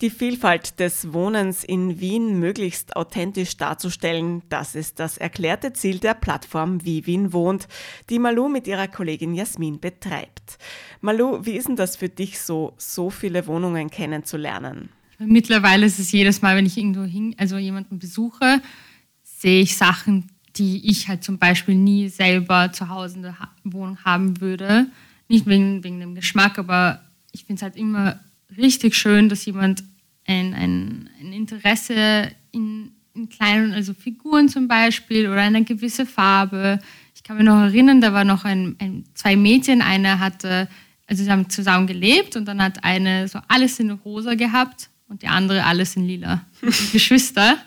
Die 0.01 0.11
Vielfalt 0.11 0.81
des 0.81 1.13
Wohnens 1.13 1.63
in 1.63 2.01
Wien 2.01 2.41
möglichst 2.41 2.97
authentisch 2.97 3.57
darzustellen, 3.57 4.43
das 4.49 4.75
ist 4.75 4.99
das 4.99 5.19
erklärte 5.19 5.73
Ziel 5.73 6.01
der 6.01 6.15
Plattform 6.15 6.85
Wie 6.85 7.07
Wien 7.07 7.33
wohnt, 7.33 7.69
die 8.11 8.19
Malu 8.19 8.49
mit 8.49 8.67
ihrer 8.67 8.89
Kollegin 8.89 9.35
Jasmin 9.35 9.79
betreibt. 9.79 10.59
Malu, 11.01 11.47
wie 11.47 11.53
ist 11.53 11.69
denn 11.69 11.77
das 11.77 11.95
für 11.95 12.09
dich 12.09 12.41
so, 12.41 12.75
so 12.77 13.09
viele 13.09 13.47
Wohnungen 13.47 13.89
kennenzulernen? 13.89 14.89
Mittlerweile 15.19 15.87
ist 15.87 15.99
es 15.99 16.13
jedes 16.13 16.43
Mal, 16.43 16.57
wenn 16.57 16.67
ich 16.67 16.77
irgendwo 16.77 17.05
hin, 17.05 17.35
also 17.39 17.57
jemanden 17.57 17.99
besuche, 17.99 18.61
sehe 19.23 19.63
ich 19.63 19.77
Sachen, 19.77 20.31
die 20.57 20.89
ich 20.91 21.09
halt 21.09 21.25
zum 21.25 21.39
Beispiel 21.39 21.75
nie 21.75 22.09
selber 22.09 22.73
zu 22.73 22.89
Hause 22.89 23.17
in 23.17 23.23
der 23.23 23.37
Wohnung 23.65 23.99
haben 24.05 24.41
würde. 24.41 24.87
Nicht 25.29 25.47
wegen, 25.47 25.83
wegen 25.83 26.01
dem 26.01 26.15
Geschmack, 26.15 26.59
aber 26.59 27.01
ich 27.33 27.45
finde 27.45 27.59
es 27.59 27.63
halt 27.63 27.77
immer 27.77 28.21
richtig 28.57 28.95
schön, 28.95 29.29
dass 29.29 29.45
jemand 29.45 29.85
ein, 30.27 30.55
ein, 30.55 31.11
ein 31.21 31.33
Interesse 31.33 32.31
in, 32.53 32.93
in, 33.15 33.29
kleinen, 33.29 33.73
also 33.73 33.95
Figuren 33.95 34.49
zum 34.49 34.69
Beispiel 34.69 35.29
oder 35.29 35.41
eine 35.41 35.65
gewisse 35.65 36.07
Farbe. 36.07 36.79
Ich 37.15 37.23
kann 37.23 37.37
mich 37.37 37.47
noch 37.47 37.61
erinnern, 37.61 38.01
da 38.01 38.13
war 38.13 38.25
noch 38.25 38.45
ein, 38.45 38.77
ein 38.79 39.05
zwei 39.15 39.37
Mädchen, 39.37 39.83
eine 39.83 40.21
hatte, 40.21 40.69
also 41.07 41.25
sie 41.25 41.31
haben 41.31 41.51
zusammen 41.51 41.87
gelebt 41.87 42.37
und 42.37 42.47
dann 42.47 42.63
hat 42.63 42.85
eine 42.85 43.29
so 43.29 43.41
alles 43.49 43.81
in 43.81 43.91
rosa 43.91 44.35
gehabt 44.35 44.89
und 45.09 45.23
die 45.23 45.29
andere 45.29 45.65
alles 45.65 45.97
in 45.97 46.07
lila. 46.07 46.45
Geschwister. 46.93 47.59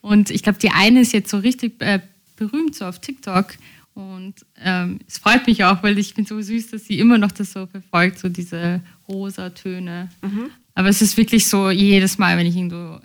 Und 0.00 0.30
ich 0.30 0.42
glaube, 0.42 0.58
die 0.58 0.70
eine 0.70 1.00
ist 1.00 1.12
jetzt 1.12 1.30
so 1.30 1.38
richtig 1.38 1.80
äh, 1.80 2.00
berühmt 2.36 2.74
so 2.74 2.86
auf 2.86 3.00
TikTok. 3.00 3.54
Und 3.94 4.34
ähm, 4.62 5.00
es 5.06 5.18
freut 5.18 5.46
mich 5.46 5.64
auch, 5.64 5.82
weil 5.82 5.98
ich 5.98 6.14
finde 6.14 6.28
so 6.28 6.40
süß, 6.40 6.70
dass 6.70 6.86
sie 6.86 6.98
immer 6.98 7.18
noch 7.18 7.32
das 7.32 7.52
so 7.52 7.66
verfolgt, 7.66 8.18
so 8.18 8.28
diese 8.28 8.80
rosa 9.08 9.50
Töne. 9.50 10.08
Mhm. 10.22 10.50
Aber 10.74 10.88
es 10.88 11.02
ist 11.02 11.16
wirklich 11.16 11.46
so, 11.46 11.70
jedes 11.70 12.16
Mal, 12.16 12.38
wenn 12.38 12.46
ich 12.46 12.56
irgendwo 12.56 13.00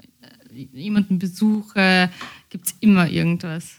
äh, 0.54 0.68
jemanden 0.74 1.20
besuche, 1.20 2.10
gibt 2.50 2.68
es 2.68 2.76
immer 2.80 3.10
irgendwas. 3.10 3.78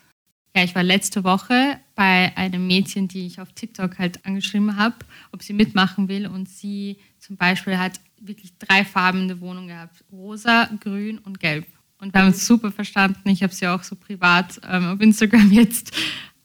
Ja, 0.56 0.64
ich 0.64 0.74
war 0.74 0.82
letzte 0.82 1.22
Woche 1.22 1.78
bei 1.94 2.34
einem 2.34 2.66
Mädchen, 2.66 3.08
die 3.08 3.26
ich 3.26 3.42
auf 3.42 3.52
TikTok 3.52 3.98
halt 3.98 4.24
angeschrieben 4.24 4.78
habe, 4.78 4.96
ob 5.30 5.42
sie 5.42 5.52
mitmachen 5.52 6.08
will. 6.08 6.26
Und 6.26 6.48
sie 6.48 6.96
zum 7.18 7.36
Beispiel 7.36 7.76
hat 7.76 8.00
wirklich 8.18 8.56
drei 8.58 8.82
Farben 8.82 9.20
in 9.20 9.28
der 9.28 9.40
Wohnung 9.42 9.66
gehabt: 9.66 10.02
Rosa, 10.10 10.70
Grün 10.80 11.18
und 11.18 11.40
Gelb. 11.40 11.66
Und 11.98 12.14
wir 12.14 12.22
haben 12.22 12.28
uns 12.28 12.46
super 12.46 12.72
verstanden. 12.72 13.28
Ich 13.28 13.42
habe 13.42 13.52
sie 13.52 13.66
auch 13.66 13.82
so 13.82 13.96
privat 13.96 14.58
ähm, 14.66 14.86
auf 14.86 15.00
Instagram 15.02 15.52
jetzt 15.52 15.94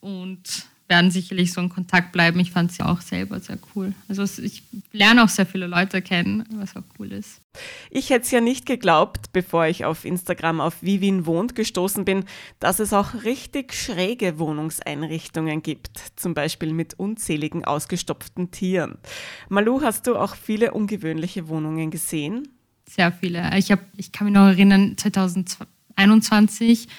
und 0.02 0.66
werden 0.92 1.10
sicherlich 1.10 1.54
so 1.54 1.62
in 1.62 1.70
Kontakt 1.70 2.12
bleiben. 2.12 2.38
Ich 2.42 2.52
fand 2.52 2.74
sie 2.74 2.84
auch 2.84 3.00
selber 3.00 3.40
sehr 3.40 3.58
cool. 3.74 3.94
Also 4.10 4.24
ich 4.44 4.64
lerne 4.92 5.24
auch 5.24 5.30
sehr 5.30 5.46
viele 5.46 5.66
Leute 5.66 6.02
kennen, 6.02 6.44
was 6.52 6.76
auch 6.76 6.84
cool 7.00 7.14
ist. 7.14 7.40
Ich 7.90 8.10
hätte 8.10 8.26
es 8.26 8.32
ja 8.32 8.42
nicht 8.42 8.66
geglaubt, 8.66 9.32
bevor 9.32 9.68
ich 9.68 9.86
auf 9.86 10.04
Instagram 10.04 10.60
auf 10.60 10.84
Vivin 10.84 11.26
wohnt 11.26 11.56
gestoßen 11.56 12.04
bin, 12.04 12.26
dass 12.60 12.80
es 12.80 12.92
auch 12.92 13.24
richtig 13.24 13.74
schräge 13.74 14.38
Wohnungseinrichtungen 14.38 15.64
gibt, 15.64 15.98
zum 16.18 16.34
Beispiel 16.34 16.74
mit 16.74 17.00
unzähligen 17.00 17.64
ausgestopften 17.64 18.52
Tieren. 18.52 18.98
Malu, 19.48 19.82
hast 19.82 20.08
du 20.08 20.18
auch 20.18 20.36
viele 20.36 20.74
ungewöhnliche 20.74 21.48
Wohnungen 21.48 21.90
gesehen? 21.90 22.50
Sehr 22.86 23.14
viele. 23.14 23.58
Ich, 23.58 23.72
hab, 23.72 23.80
ich 23.96 24.12
kann 24.12 24.26
mich 24.26 24.34
noch 24.34 24.48
erinnern, 24.48 24.98
2021 24.98 26.90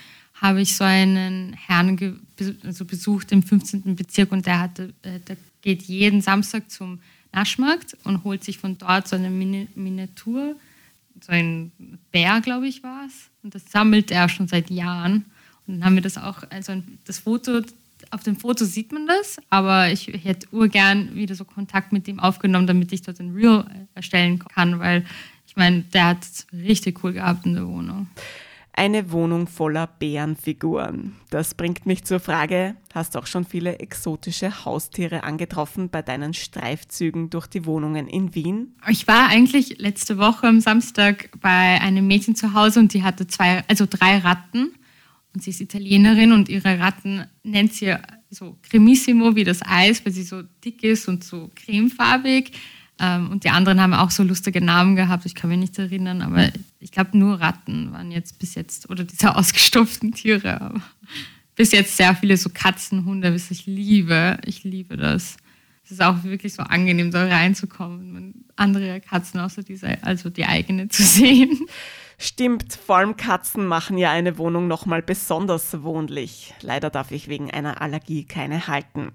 habe 0.43 0.61
ich 0.61 0.75
so 0.75 0.83
einen 0.83 1.53
Herrn 1.53 2.21
also 2.65 2.85
besucht 2.85 3.31
im 3.31 3.45
15. 3.45 3.95
Bezirk 3.95 4.33
und 4.33 4.45
der, 4.45 4.59
hatte, 4.59 4.93
äh, 5.03 5.21
der 5.21 5.37
geht 5.63 5.83
jeden 5.83 6.21
Samstag 6.21 6.69
zum 6.69 6.99
Naschmarkt 7.33 7.97
und 8.03 8.25
holt 8.25 8.43
sich 8.43 8.59
von 8.59 8.77
dort 8.77 9.07
so 9.07 9.15
eine 9.15 9.31
Miniatur, 9.31 10.57
so 11.21 11.33
ein 11.33 11.71
Bär, 12.11 12.41
glaube 12.41 12.67
ich, 12.67 12.83
war 12.83 13.07
es. 13.07 13.31
Und 13.45 13.55
das 13.55 13.71
sammelt 13.71 14.11
er 14.11 14.29
schon 14.29 14.49
seit 14.49 14.69
Jahren. 14.69 15.25
Und 15.67 15.77
dann 15.77 15.85
haben 15.85 15.95
wir 15.95 16.03
das 16.03 16.19
auch, 16.19 16.43
also 16.51 16.83
das 17.05 17.21
Foto, 17.21 17.63
auf 18.11 18.25
dem 18.25 18.37
Foto 18.37 18.65
sieht 18.65 18.91
man 18.91 19.07
das, 19.07 19.39
aber 19.49 19.93
ich 19.93 20.09
hätte 20.09 20.49
urgern 20.51 21.15
wieder 21.15 21.37
so 21.37 21.45
Kontakt 21.45 21.93
mit 21.93 22.09
ihm 22.09 22.19
aufgenommen, 22.19 22.67
damit 22.67 22.93
ich 22.93 23.03
dort 23.03 23.21
ein 23.21 23.33
Reel 23.33 23.65
erstellen 23.95 24.41
kann, 24.41 24.81
weil 24.81 25.07
ich 25.47 25.55
meine, 25.55 25.83
der 25.83 26.07
hat 26.09 26.25
es 26.25 26.47
richtig 26.53 27.05
cool 27.05 27.13
gehabt 27.13 27.47
in 27.47 27.55
der 27.55 27.69
Wohnung. 27.69 28.09
Eine 28.75 29.13
Wohnung 29.13 29.49
voller 29.49 29.87
Bärenfiguren. 29.87 31.17
Das 31.29 31.55
bringt 31.55 31.85
mich 31.85 32.05
zur 32.05 32.21
Frage, 32.21 32.75
hast 32.95 33.15
du 33.15 33.19
auch 33.19 33.27
schon 33.27 33.45
viele 33.45 33.79
exotische 33.81 34.65
Haustiere 34.65 35.25
angetroffen 35.25 35.91
bei 35.91 36.01
deinen 36.01 36.33
Streifzügen 36.33 37.29
durch 37.29 37.47
die 37.47 37.67
Wohnungen 37.67 38.09
in 38.09 38.35
Wien? 38.35 38.75
Ich 38.89 39.07
war 39.07 39.29
eigentlich 39.29 39.79
letzte 39.79 40.17
Woche 40.17 40.47
am 40.47 40.61
Samstag 40.61 41.29
bei 41.41 41.81
einem 41.83 42.07
Mädchen 42.07 42.35
zu 42.35 42.55
Hause 42.55 42.81
und 42.81 42.95
die 42.95 43.03
hatte 43.03 43.27
zwei, 43.27 43.63
also 43.69 43.87
drei 43.89 44.19
Ratten. 44.19 44.73
Und 45.35 45.43
sie 45.43 45.51
ist 45.51 45.61
Italienerin 45.61 46.33
und 46.33 46.49
ihre 46.49 46.79
Ratten 46.79 47.27
nennt 47.43 47.75
sie 47.75 47.95
so 48.31 48.57
cremissimo 48.63 49.35
wie 49.37 49.45
das 49.45 49.61
Eis, 49.63 50.05
weil 50.05 50.13
sie 50.13 50.23
so 50.23 50.43
dick 50.65 50.83
ist 50.83 51.09
und 51.09 51.25
so 51.25 51.51
cremefarbig. 51.55 52.53
Ähm, 52.99 53.31
und 53.31 53.45
die 53.45 53.51
anderen 53.51 53.81
haben 53.81 53.95
auch 53.95 54.11
so 54.11 54.23
lustige 54.23 54.63
Namen 54.63 54.97
gehabt, 54.97 55.27
ich 55.27 55.35
kann 55.35 55.51
mich 55.51 55.59
nicht 55.59 55.79
erinnern, 55.79 56.23
aber 56.23 56.49
ich 56.83 56.93
glaube 56.93 57.17
nur 57.17 57.41
Ratten 57.41 57.93
waren 57.93 58.11
jetzt 58.11 58.39
bis 58.39 58.55
jetzt, 58.55 58.91
oder 58.91 59.05
diese 59.05 59.35
ausgestopften 59.37 60.13
Tiere, 60.13 60.61
aber 60.61 60.83
bis 61.55 61.73
jetzt 61.73 61.97
sehr 61.97 62.15
viele 62.15 62.37
so 62.37 62.51
Katzen, 62.53 63.05
Hunde, 63.05 63.35
was 63.35 63.51
ich 63.51 63.67
liebe, 63.67 64.39
ich 64.45 64.65
liebe 64.65 64.97
das. 64.97 65.37
Es 65.85 65.93
ist 65.93 66.03
auch 66.03 66.23
wirklich 66.23 66.55
so 66.55 66.63
angenehm, 66.63 67.11
da 67.11 67.27
reinzukommen 67.27 68.17
und 68.17 68.35
andere 68.57 69.01
Katzen 69.01 69.41
außer 69.41 69.63
diese, 69.63 70.03
also 70.03 70.31
die 70.31 70.45
eigene 70.45 70.89
zu 70.89 71.03
sehen. 71.05 71.59
Stimmt, 72.19 72.75
vor 72.75 72.99
allem 72.99 73.17
Katzen 73.17 73.67
machen 73.67 73.99
ja 73.99 74.11
eine 74.13 74.39
Wohnung 74.39 74.69
nochmal 74.69 75.03
besonders 75.03 75.83
wohnlich. 75.83 76.55
Leider 76.61 76.89
darf 76.89 77.11
ich 77.11 77.29
wegen 77.29 77.51
einer 77.51 77.83
Allergie 77.83 78.25
keine 78.25 78.69
halten. 78.69 79.13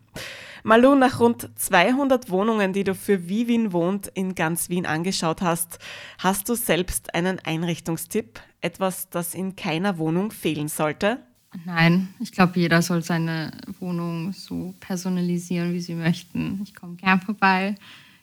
Malu, 0.64 0.96
nach 0.96 1.20
rund 1.20 1.50
200 1.56 2.30
Wohnungen, 2.30 2.74
die 2.74 2.84
du 2.84 2.96
für 2.96 3.28
Wie 3.28 3.48
Wien 3.48 3.72
wohnt 3.74 4.08
in 4.08 4.36
ganz 4.36 4.70
Wien 4.70 4.86
angeschaut 4.86 5.42
hast, 5.42 5.80
hast 6.18 6.50
du 6.50 6.56
selbst 6.56 7.14
einen 7.14 7.40
Einrichtungstipp? 7.40 8.40
Etwas, 8.62 9.10
das 9.10 9.34
in 9.34 9.56
keiner 9.56 9.98
Wohnung 9.98 10.32
fehlen 10.32 10.68
sollte? 10.68 11.20
Nein, 11.66 12.10
ich 12.20 12.32
glaube, 12.32 12.60
jeder 12.60 12.82
soll 12.82 13.04
seine 13.04 13.52
Wohnung 13.80 14.34
so 14.34 14.74
personalisieren, 14.80 15.74
wie 15.74 15.80
sie 15.80 15.96
möchten. 15.96 16.62
Ich 16.64 16.76
komme 16.76 16.96
gern 16.96 17.22
vorbei. 17.22 17.76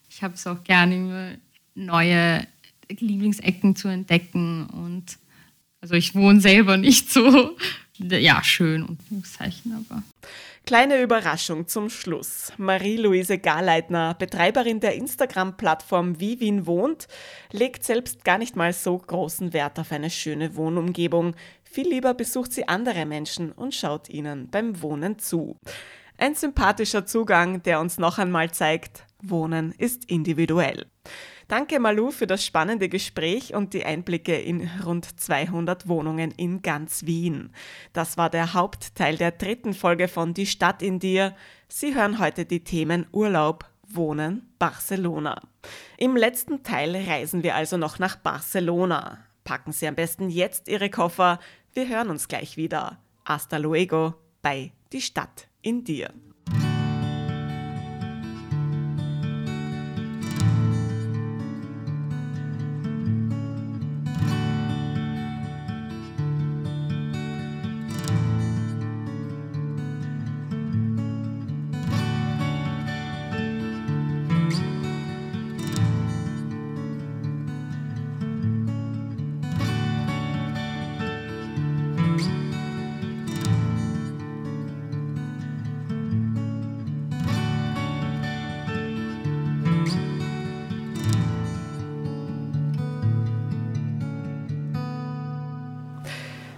Ich 0.09 0.23
habe 0.23 0.35
es 0.35 0.47
auch 0.47 0.63
gerne, 0.63 1.39
neue 1.75 2.47
Lieblingsecken 2.89 3.77
zu 3.77 3.89
entdecken. 3.89 4.67
Und 4.67 5.19
also 5.81 5.95
ich 5.95 6.15
wohne 6.15 6.41
selber 6.41 6.77
nicht 6.77 7.11
so 7.11 7.57
ja, 7.99 8.43
schön 8.43 8.83
und 8.83 9.27
Zeichen, 9.27 9.73
aber. 9.73 10.03
Kleine 10.67 11.03
Überraschung 11.03 11.69
zum 11.69 11.91
Schluss. 11.91 12.53
Marie-Louise 12.57 13.39
Garleitner, 13.39 14.15
Betreiberin 14.15 14.81
der 14.81 14.95
Instagram-Plattform 14.95 16.19
Wie 16.21 16.41
Wien 16.41 16.67
wohnt, 16.67 17.07
legt 17.53 17.85
selbst 17.85 18.25
gar 18.25 18.39
nicht 18.39 18.57
mal 18.57 18.73
so 18.73 18.97
großen 18.97 19.53
Wert 19.53 19.79
auf 19.79 19.93
eine 19.93 20.09
schöne 20.09 20.57
Wohnumgebung. 20.57 21.37
Viel 21.63 21.89
lieber 21.89 22.15
besucht 22.15 22.53
sie 22.53 22.67
andere 22.67 23.05
Menschen 23.05 23.53
und 23.53 23.75
schaut 23.75 24.09
ihnen 24.09 24.49
beim 24.49 24.81
Wohnen 24.81 25.19
zu. 25.19 25.59
Ein 26.17 26.35
sympathischer 26.35 27.05
Zugang, 27.05 27.63
der 27.63 27.81
uns 27.81 27.99
noch 27.99 28.19
einmal 28.19 28.51
zeigt, 28.51 29.05
Wohnen 29.21 29.73
ist 29.73 30.11
individuell. 30.11 30.87
Danke 31.49 31.79
Malu 31.79 32.11
für 32.11 32.27
das 32.27 32.45
spannende 32.45 32.89
Gespräch 32.89 33.55
und 33.55 33.75
die 33.75 33.85
Einblicke 33.85 34.37
in 34.37 34.69
rund 34.85 35.21
200 35.21 35.89
Wohnungen 35.89 36.31
in 36.31 36.63
ganz 36.63 37.05
Wien. 37.05 37.53
Das 37.93 38.17
war 38.17 38.31
der 38.31 38.55
Hauptteil 38.55 39.17
der 39.17 39.31
dritten 39.31 39.75
Folge 39.75 40.09
von 40.09 40.33
Die 40.33 40.47
Stadt 40.47 40.81
in 40.83 40.99
dir. 40.99 41.37
Sie 41.69 41.95
hören 41.95 42.19
heute 42.19 42.47
die 42.47 42.65
Themen 42.65 43.07
Urlaub, 43.13 43.67
Wohnen, 43.87 44.49
Barcelona. 44.59 45.43
Im 45.99 46.17
letzten 46.17 46.63
Teil 46.63 46.97
reisen 46.97 47.43
wir 47.43 47.55
also 47.55 47.77
noch 47.77 47.99
nach 47.99 48.17
Barcelona. 48.17 49.19
Packen 49.45 49.73
Sie 49.73 49.87
am 49.87 49.95
besten 49.95 50.31
jetzt 50.31 50.69
Ihre 50.69 50.89
Koffer. 50.89 51.39
Wir 51.75 51.89
hören 51.89 52.09
uns 52.09 52.29
gleich 52.29 52.57
wieder. 52.57 52.99
Hasta 53.27 53.59
luego 53.59 54.15
bei 54.41 54.73
Die 54.93 55.03
Stadt 55.03 55.49
in 55.61 55.85
dir. 55.85 56.11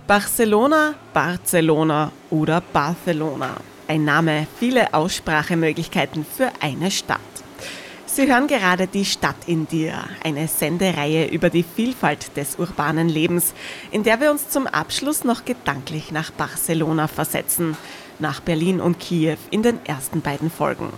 Barcelona, 0.07 0.95
Barcelona 1.13 2.13
oder 2.31 2.61
Barcelona. 2.61 3.57
Ein 3.89 4.05
Name, 4.05 4.47
viele 4.57 4.95
Aussprachemöglichkeiten 4.95 6.25
für 6.25 6.53
eine 6.61 6.93
Stadt. 6.93 7.19
Sie 8.07 8.29
hören 8.29 8.47
gerade 8.47 8.87
die 8.87 9.05
Stadt 9.05 9.35
in 9.49 9.67
dir, 9.67 10.05
eine 10.23 10.47
Sendereihe 10.47 11.27
über 11.27 11.51
die 11.51 11.65
Vielfalt 11.65 12.37
des 12.37 12.55
urbanen 12.55 13.09
Lebens, 13.09 13.53
in 13.91 14.05
der 14.05 14.21
wir 14.21 14.31
uns 14.31 14.49
zum 14.49 14.69
Abschluss 14.69 15.25
noch 15.25 15.45
gedanklich 15.45 16.13
nach 16.13 16.31
Barcelona 16.31 17.09
versetzen, 17.09 17.77
nach 18.21 18.39
Berlin 18.39 18.81
und 18.81 19.01
Kiew 19.01 19.39
in 19.51 19.65
den 19.65 19.85
ersten 19.87 20.21
beiden 20.21 20.53
Folgen. 20.53 20.93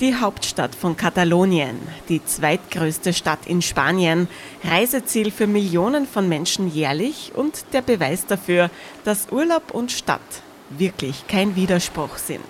Die 0.00 0.14
Hauptstadt 0.14 0.76
von 0.76 0.96
Katalonien, 0.96 1.76
die 2.08 2.24
zweitgrößte 2.24 3.12
Stadt 3.12 3.40
in 3.46 3.62
Spanien, 3.62 4.28
Reiseziel 4.62 5.32
für 5.32 5.48
Millionen 5.48 6.06
von 6.06 6.28
Menschen 6.28 6.72
jährlich 6.72 7.32
und 7.34 7.64
der 7.72 7.82
Beweis 7.82 8.24
dafür, 8.24 8.70
dass 9.02 9.32
Urlaub 9.32 9.72
und 9.72 9.90
Stadt 9.90 10.20
wirklich 10.70 11.26
kein 11.26 11.56
Widerspruch 11.56 12.16
sind. 12.16 12.46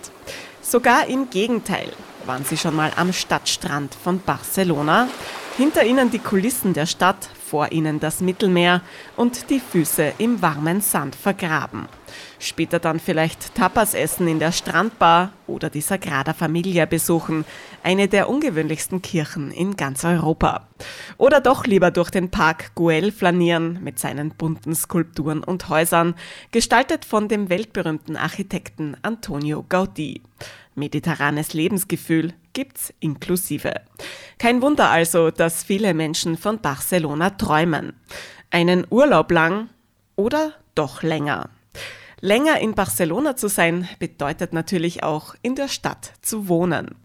Sogar 0.60 1.06
im 1.06 1.30
Gegenteil. 1.30 1.90
Waren 2.26 2.44
Sie 2.44 2.58
schon 2.58 2.76
mal 2.76 2.92
am 2.96 3.14
Stadtstrand 3.14 3.94
von 3.94 4.20
Barcelona? 4.20 5.08
Hinter 5.56 5.86
Ihnen 5.86 6.10
die 6.10 6.18
Kulissen 6.18 6.74
der 6.74 6.84
Stadt, 6.84 7.30
vor 7.48 7.72
Ihnen 7.72 7.98
das 7.98 8.20
Mittelmeer 8.20 8.82
und 9.16 9.48
die 9.50 9.60
Füße 9.60 10.12
im 10.18 10.42
warmen 10.42 10.80
Sand 10.80 11.14
vergraben. 11.14 11.88
Später 12.38 12.78
dann 12.78 13.00
vielleicht 13.00 13.54
Tapas 13.54 13.94
essen 13.94 14.28
in 14.28 14.38
der 14.38 14.52
Strandbar 14.52 15.32
oder 15.46 15.70
die 15.70 15.80
Sagrada 15.80 16.34
Familia 16.34 16.86
besuchen, 16.86 17.44
eine 17.82 18.06
der 18.06 18.28
ungewöhnlichsten 18.28 19.02
Kirchen 19.02 19.50
in 19.50 19.76
ganz 19.76 20.04
Europa. 20.04 20.68
Oder 21.16 21.40
doch 21.40 21.64
lieber 21.66 21.90
durch 21.90 22.10
den 22.10 22.30
Park 22.30 22.74
Güell 22.74 23.12
flanieren 23.12 23.80
mit 23.82 23.98
seinen 23.98 24.30
bunten 24.30 24.74
Skulpturen 24.74 25.42
und 25.42 25.68
Häusern, 25.68 26.14
gestaltet 26.52 27.04
von 27.04 27.28
dem 27.28 27.48
weltberühmten 27.48 28.16
Architekten 28.16 28.96
Antonio 29.02 29.64
Gaudí. 29.68 30.20
Mediterranes 30.74 31.54
Lebensgefühl 31.54 32.34
gibt's 32.58 32.92
inklusive. 32.98 33.72
Kein 34.36 34.62
Wunder 34.62 34.90
also, 34.90 35.30
dass 35.30 35.62
viele 35.62 35.94
Menschen 35.94 36.36
von 36.36 36.58
Barcelona 36.58 37.30
träumen. 37.30 37.92
Einen 38.50 38.84
Urlaub 38.90 39.30
lang 39.30 39.68
oder 40.16 40.54
doch 40.74 41.04
länger. 41.04 41.50
Länger 42.20 42.58
in 42.58 42.74
Barcelona 42.74 43.36
zu 43.36 43.46
sein 43.46 43.88
bedeutet 44.00 44.52
natürlich 44.52 45.04
auch 45.04 45.36
in 45.40 45.54
der 45.54 45.68
Stadt 45.68 46.14
zu 46.20 46.48
wohnen. 46.48 46.96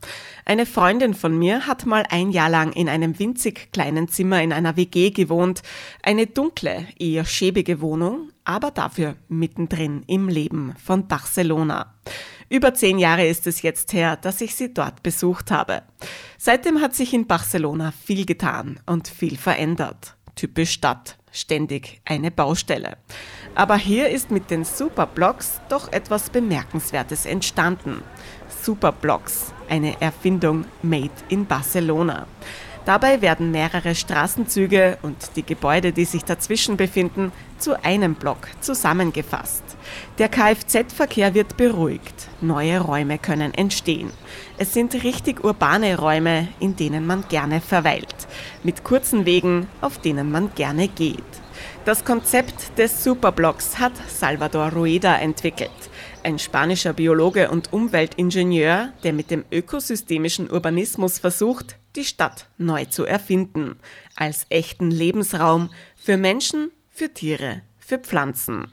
Eine 0.44 0.66
Freundin 0.66 1.14
von 1.14 1.38
mir 1.38 1.68
hat 1.68 1.86
mal 1.86 2.04
ein 2.10 2.32
Jahr 2.32 2.50
lang 2.50 2.74
in 2.74 2.90
einem 2.90 3.20
winzig 3.20 3.72
kleinen 3.72 4.08
Zimmer 4.08 4.42
in 4.42 4.52
einer 4.52 4.76
WG 4.76 5.12
gewohnt. 5.12 5.62
Eine 6.02 6.26
dunkle, 6.26 6.88
eher 6.98 7.26
schäbige 7.26 7.80
Wohnung, 7.80 8.32
aber 8.44 8.72
dafür 8.72 9.18
mittendrin 9.30 10.02
im 10.08 10.30
Leben 10.30 10.74
von 10.84 11.08
Barcelona. 11.08 11.94
Über 12.50 12.74
zehn 12.74 13.00
Jahre 13.00 13.26
ist 13.26 13.48
es 13.48 13.62
jetzt 13.62 13.94
her, 13.94 14.16
dass 14.18 14.42
ich 14.42 14.56
sie 14.56 14.74
dort 14.74 15.04
besucht 15.04 15.52
habe. 15.52 15.84
Seitdem 16.38 16.82
hat 16.82 16.96
sich 16.96 17.14
in 17.14 17.28
Barcelona 17.28 17.92
viel 17.92 18.26
getan 18.26 18.80
und 18.86 19.08
viel 19.08 19.38
verändert. 19.38 20.16
Typisch 20.36 20.72
Stadt, 20.72 21.18
ständig 21.32 22.02
eine 22.06 22.32
Baustelle. 22.32 22.98
Aber 23.56 23.78
hier 23.78 24.10
ist 24.10 24.32
mit 24.32 24.50
den 24.50 24.66
Superblocks 24.66 25.62
doch 25.70 25.92
etwas 25.92 26.30
Bemerkenswertes 26.30 27.26
entstanden. 27.26 28.04
Superblocks, 28.64 29.54
eine 29.70 30.00
Erfindung 30.02 30.66
made 30.82 31.12
in 31.30 31.46
Barcelona. 31.46 32.28
Dabei 32.86 33.22
werden 33.22 33.52
mehrere 33.52 33.96
Straßenzüge 33.96 34.98
und 35.04 35.16
die 35.38 35.46
Gebäude, 35.46 35.94
die 35.94 36.04
sich 36.04 36.26
dazwischen 36.26 36.76
befinden, 36.76 37.32
zu 37.58 37.82
einem 37.82 38.16
Block 38.16 38.50
zusammengefasst. 38.60 39.64
Der 40.18 40.28
Kfz-Verkehr 40.28 41.34
wird 41.34 41.56
beruhigt, 41.56 42.28
neue 42.42 42.82
Räume 42.82 43.18
können 43.20 43.54
entstehen. 43.54 44.12
Es 44.58 44.74
sind 44.74 45.02
richtig 45.04 45.46
urbane 45.46 45.98
Räume, 45.98 46.50
in 46.60 46.76
denen 46.76 47.08
man 47.08 47.24
gerne 47.30 47.62
verweilt, 47.62 48.28
mit 48.64 48.84
kurzen 48.84 49.26
Wegen, 49.26 49.68
auf 49.80 50.00
denen 50.00 50.30
man 50.30 50.54
gerne 50.54 50.90
geht. 50.90 51.24
Das 51.86 52.04
Konzept 52.04 52.78
des 52.78 53.04
Superblocks 53.04 53.80
hat 53.80 53.94
Salvador 54.08 54.74
Rueda 54.74 55.16
entwickelt, 55.16 55.72
ein 56.24 56.40
spanischer 56.40 56.94
Biologe 56.94 57.50
und 57.50 57.74
Umweltingenieur, 57.74 58.94
der 59.04 59.14
mit 59.14 59.32
dem 59.32 59.46
ökosystemischen 59.52 60.50
Urbanismus 60.50 61.20
versucht, 61.20 61.78
die 61.96 62.06
Stadt 62.06 62.48
neu 62.58 62.86
zu 62.86 63.06
erfinden, 63.06 63.78
als 64.16 64.46
echten 64.50 64.90
Lebensraum 64.90 65.70
für 65.96 66.18
Menschen, 66.18 66.72
für 66.90 67.14
Tiere, 67.14 67.62
für 67.78 68.00
Pflanzen. 68.00 68.68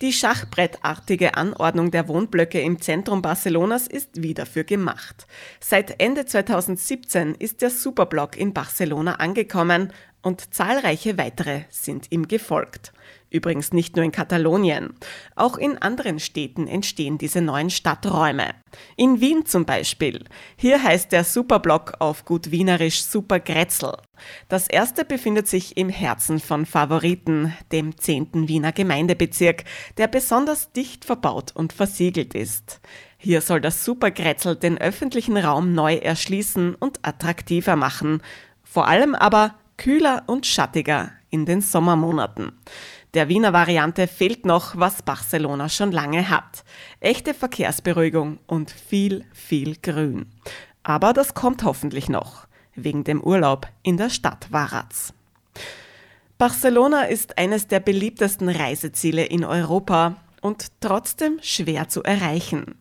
Die 0.00 0.14
schachbrettartige 0.14 1.36
Anordnung 1.36 1.90
der 1.90 2.08
Wohnblöcke 2.08 2.58
im 2.60 2.80
Zentrum 2.80 3.20
Barcelonas 3.20 3.86
ist 3.86 4.22
wieder 4.22 4.46
für 4.46 4.64
gemacht. 4.64 5.26
Seit 5.60 6.00
Ende 6.00 6.24
2017 6.24 7.34
ist 7.34 7.60
der 7.60 7.68
Superblock 7.68 8.38
in 8.38 8.54
Barcelona 8.54 9.16
angekommen 9.16 9.92
und 10.22 10.54
zahlreiche 10.54 11.18
weitere 11.18 11.64
sind 11.68 12.10
ihm 12.10 12.28
gefolgt. 12.28 12.94
Übrigens 13.30 13.72
nicht 13.72 13.94
nur 13.94 14.04
in 14.04 14.10
Katalonien. 14.10 14.92
Auch 15.36 15.56
in 15.56 15.78
anderen 15.78 16.18
Städten 16.18 16.66
entstehen 16.66 17.16
diese 17.16 17.40
neuen 17.40 17.70
Stadträume. 17.70 18.54
In 18.96 19.20
Wien 19.20 19.46
zum 19.46 19.64
Beispiel. 19.64 20.24
Hier 20.56 20.82
heißt 20.82 21.12
der 21.12 21.22
Superblock 21.22 21.94
auf 22.00 22.24
gut 22.24 22.50
wienerisch 22.50 23.04
Supergrätzl. 23.04 23.92
Das 24.48 24.66
erste 24.68 25.04
befindet 25.04 25.46
sich 25.46 25.76
im 25.76 25.88
Herzen 25.88 26.40
von 26.40 26.66
Favoriten, 26.66 27.54
dem 27.70 27.96
10. 27.96 28.48
Wiener 28.48 28.72
Gemeindebezirk, 28.72 29.64
der 29.96 30.08
besonders 30.08 30.72
dicht 30.72 31.04
verbaut 31.04 31.52
und 31.54 31.72
versiegelt 31.72 32.34
ist. 32.34 32.80
Hier 33.16 33.42
soll 33.42 33.60
das 33.60 33.84
Supergrätzl 33.84 34.56
den 34.56 34.78
öffentlichen 34.78 35.36
Raum 35.36 35.72
neu 35.72 35.96
erschließen 35.96 36.74
und 36.74 36.98
attraktiver 37.02 37.76
machen. 37.76 38.22
Vor 38.64 38.88
allem 38.88 39.14
aber 39.14 39.54
kühler 39.76 40.24
und 40.26 40.46
schattiger 40.46 41.12
in 41.30 41.46
den 41.46 41.60
Sommermonaten. 41.60 42.52
Der 43.14 43.28
Wiener 43.28 43.52
Variante 43.52 44.06
fehlt 44.06 44.46
noch, 44.46 44.76
was 44.76 45.02
Barcelona 45.02 45.68
schon 45.68 45.90
lange 45.90 46.30
hat. 46.30 46.62
Echte 47.00 47.34
Verkehrsberuhigung 47.34 48.38
und 48.46 48.70
viel, 48.70 49.24
viel 49.32 49.76
Grün. 49.82 50.26
Aber 50.84 51.12
das 51.12 51.34
kommt 51.34 51.64
hoffentlich 51.64 52.08
noch, 52.08 52.46
wegen 52.76 53.02
dem 53.02 53.20
Urlaub 53.20 53.66
in 53.82 53.96
der 53.96 54.10
Stadt 54.10 54.46
Varaz. 54.52 55.12
Barcelona 56.38 57.02
ist 57.02 57.36
eines 57.36 57.66
der 57.66 57.80
beliebtesten 57.80 58.48
Reiseziele 58.48 59.24
in 59.24 59.44
Europa 59.44 60.16
und 60.40 60.68
trotzdem 60.80 61.38
schwer 61.42 61.88
zu 61.88 62.04
erreichen. 62.04 62.76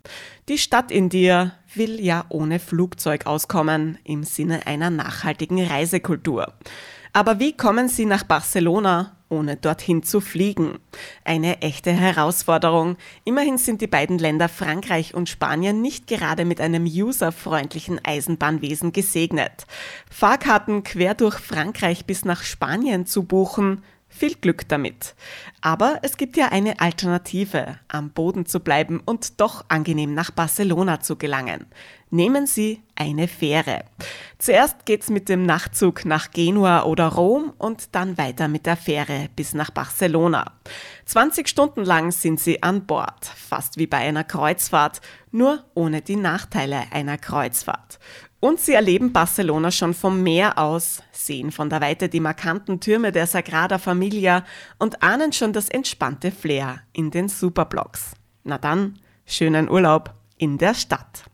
Die 0.48 0.60
Stadt 0.60 0.92
in 0.92 1.10
dir 1.10 1.54
will 1.74 2.00
ja 2.00 2.26
ohne 2.30 2.60
Flugzeug 2.60 3.26
auskommen 3.26 3.98
im 4.04 4.24
Sinne 4.24 4.68
einer 4.68 4.92
nachhaltigen 4.92 5.66
Reisekultur. 5.66 6.54
Aber 7.14 7.40
wie 7.40 7.58
kommen 7.58 7.90
Sie 7.90 8.06
nach 8.06 8.24
Barcelona, 8.24 9.18
ohne 9.30 9.56
dorthin 9.56 10.04
zu 10.04 10.22
fliegen? 10.22 10.80
Eine 11.24 11.62
echte 11.62 11.92
Herausforderung. 11.92 12.98
Immerhin 13.24 13.58
sind 13.58 13.82
die 13.82 13.88
beiden 13.88 14.18
Länder 14.18 14.50
Frankreich 14.50 15.14
und 15.14 15.30
Spanien 15.30 15.82
nicht 15.82 16.08
gerade 16.08 16.46
mit 16.46 16.60
einem 16.60 16.86
userfreundlichen 16.86 18.04
Eisenbahnwesen 18.04 18.92
gesegnet. 18.92 19.66
Fahrkarten 20.10 20.84
quer 20.84 21.14
durch 21.14 21.38
Frankreich 21.38 22.06
bis 22.06 22.26
nach 22.26 22.44
Spanien 22.44 23.06
zu 23.06 23.24
buchen, 23.24 23.84
viel 24.10 24.36
Glück 24.36 24.68
damit. 24.68 25.16
Aber 25.62 26.00
es 26.02 26.18
gibt 26.18 26.36
ja 26.36 26.48
eine 26.50 26.82
Alternative, 26.82 27.78
am 27.88 28.10
Boden 28.10 28.46
zu 28.46 28.60
bleiben 28.60 29.02
und 29.06 29.40
doch 29.40 29.66
angenehm 29.70 30.14
nach 30.14 30.32
Barcelona 30.32 31.00
zu 31.00 31.16
gelangen. 31.16 31.68
Nehmen 32.12 32.48
Sie 32.48 32.82
eine 32.96 33.28
Fähre. 33.28 33.84
Zuerst 34.40 34.86
geht's 34.86 35.10
mit 35.10 35.30
dem 35.30 35.46
Nachtzug 35.46 36.06
nach 36.06 36.32
Genua 36.32 36.84
oder 36.84 37.08
Rom 37.08 37.54
und 37.60 37.94
dann 37.94 38.18
weiter 38.18 38.48
mit 38.48 38.66
der 38.66 38.78
Fähre 38.78 39.30
bis 39.36 39.54
nach 39.54 39.70
Barcelona. 39.70 40.54
20 41.06 41.48
Stunden 41.48 41.84
lang 41.84 42.12
sind 42.12 42.40
Sie 42.40 42.64
an 42.64 42.88
Bord, 42.88 43.26
fast 43.26 43.78
wie 43.78 43.86
bei 43.86 43.98
einer 43.98 44.24
Kreuzfahrt, 44.24 45.02
nur 45.32 45.64
ohne 45.76 46.02
die 46.02 46.16
Nachteile 46.16 46.84
einer 46.92 47.20
Kreuzfahrt. 47.20 48.00
Und 48.40 48.60
sie 48.60 48.74
erleben 48.74 49.12
Barcelona 49.12 49.70
schon 49.70 49.94
vom 49.94 50.24
Meer 50.24 50.58
aus, 50.58 51.04
sehen 51.12 51.52
von 51.52 51.70
der 51.70 51.82
Weite 51.82 52.08
die 52.08 52.22
markanten 52.22 52.80
Türme 52.80 53.12
der 53.12 53.28
Sagrada 53.28 53.78
Familia 53.78 54.46
und 54.78 55.04
ahnen 55.04 55.34
schon 55.34 55.52
das 55.52 55.70
entspannte 55.70 56.32
Flair 56.32 56.82
in 56.94 57.12
den 57.12 57.28
Superblocks. 57.28 58.14
Na 58.46 58.58
dann, 58.58 58.98
schönen 59.26 59.70
Urlaub 59.70 60.14
in 60.38 60.58
der 60.58 60.74
Stadt. 60.74 61.26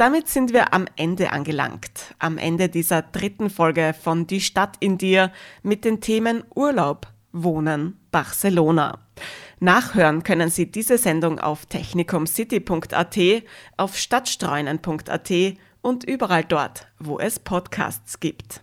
Damit 0.00 0.28
sind 0.28 0.54
wir 0.54 0.72
am 0.72 0.86
Ende 0.96 1.30
angelangt, 1.30 2.14
am 2.18 2.38
Ende 2.38 2.70
dieser 2.70 3.02
dritten 3.02 3.50
Folge 3.50 3.92
von 3.92 4.26
Die 4.26 4.40
Stadt 4.40 4.78
in 4.80 4.96
dir 4.96 5.30
mit 5.62 5.84
den 5.84 6.00
Themen 6.00 6.42
Urlaub, 6.54 7.06
Wohnen, 7.32 7.98
Barcelona. 8.10 8.98
Nachhören 9.58 10.22
können 10.22 10.48
Sie 10.48 10.72
diese 10.72 10.96
Sendung 10.96 11.38
auf 11.38 11.66
technicumcity.at, 11.66 13.18
auf 13.76 13.94
stadtstreunen.at 13.94 15.30
und 15.82 16.04
überall 16.04 16.44
dort, 16.44 16.86
wo 16.98 17.18
es 17.18 17.38
Podcasts 17.38 18.20
gibt. 18.20 18.62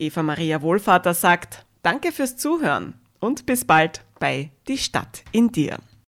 Eva 0.00 0.24
Maria 0.24 0.60
Wohlvater 0.60 1.14
sagt, 1.14 1.64
danke 1.84 2.10
fürs 2.10 2.36
Zuhören 2.36 2.94
und 3.20 3.46
bis 3.46 3.64
bald 3.64 4.04
bei 4.18 4.50
Die 4.66 4.78
Stadt 4.78 5.22
in 5.30 5.52
dir. 5.52 5.78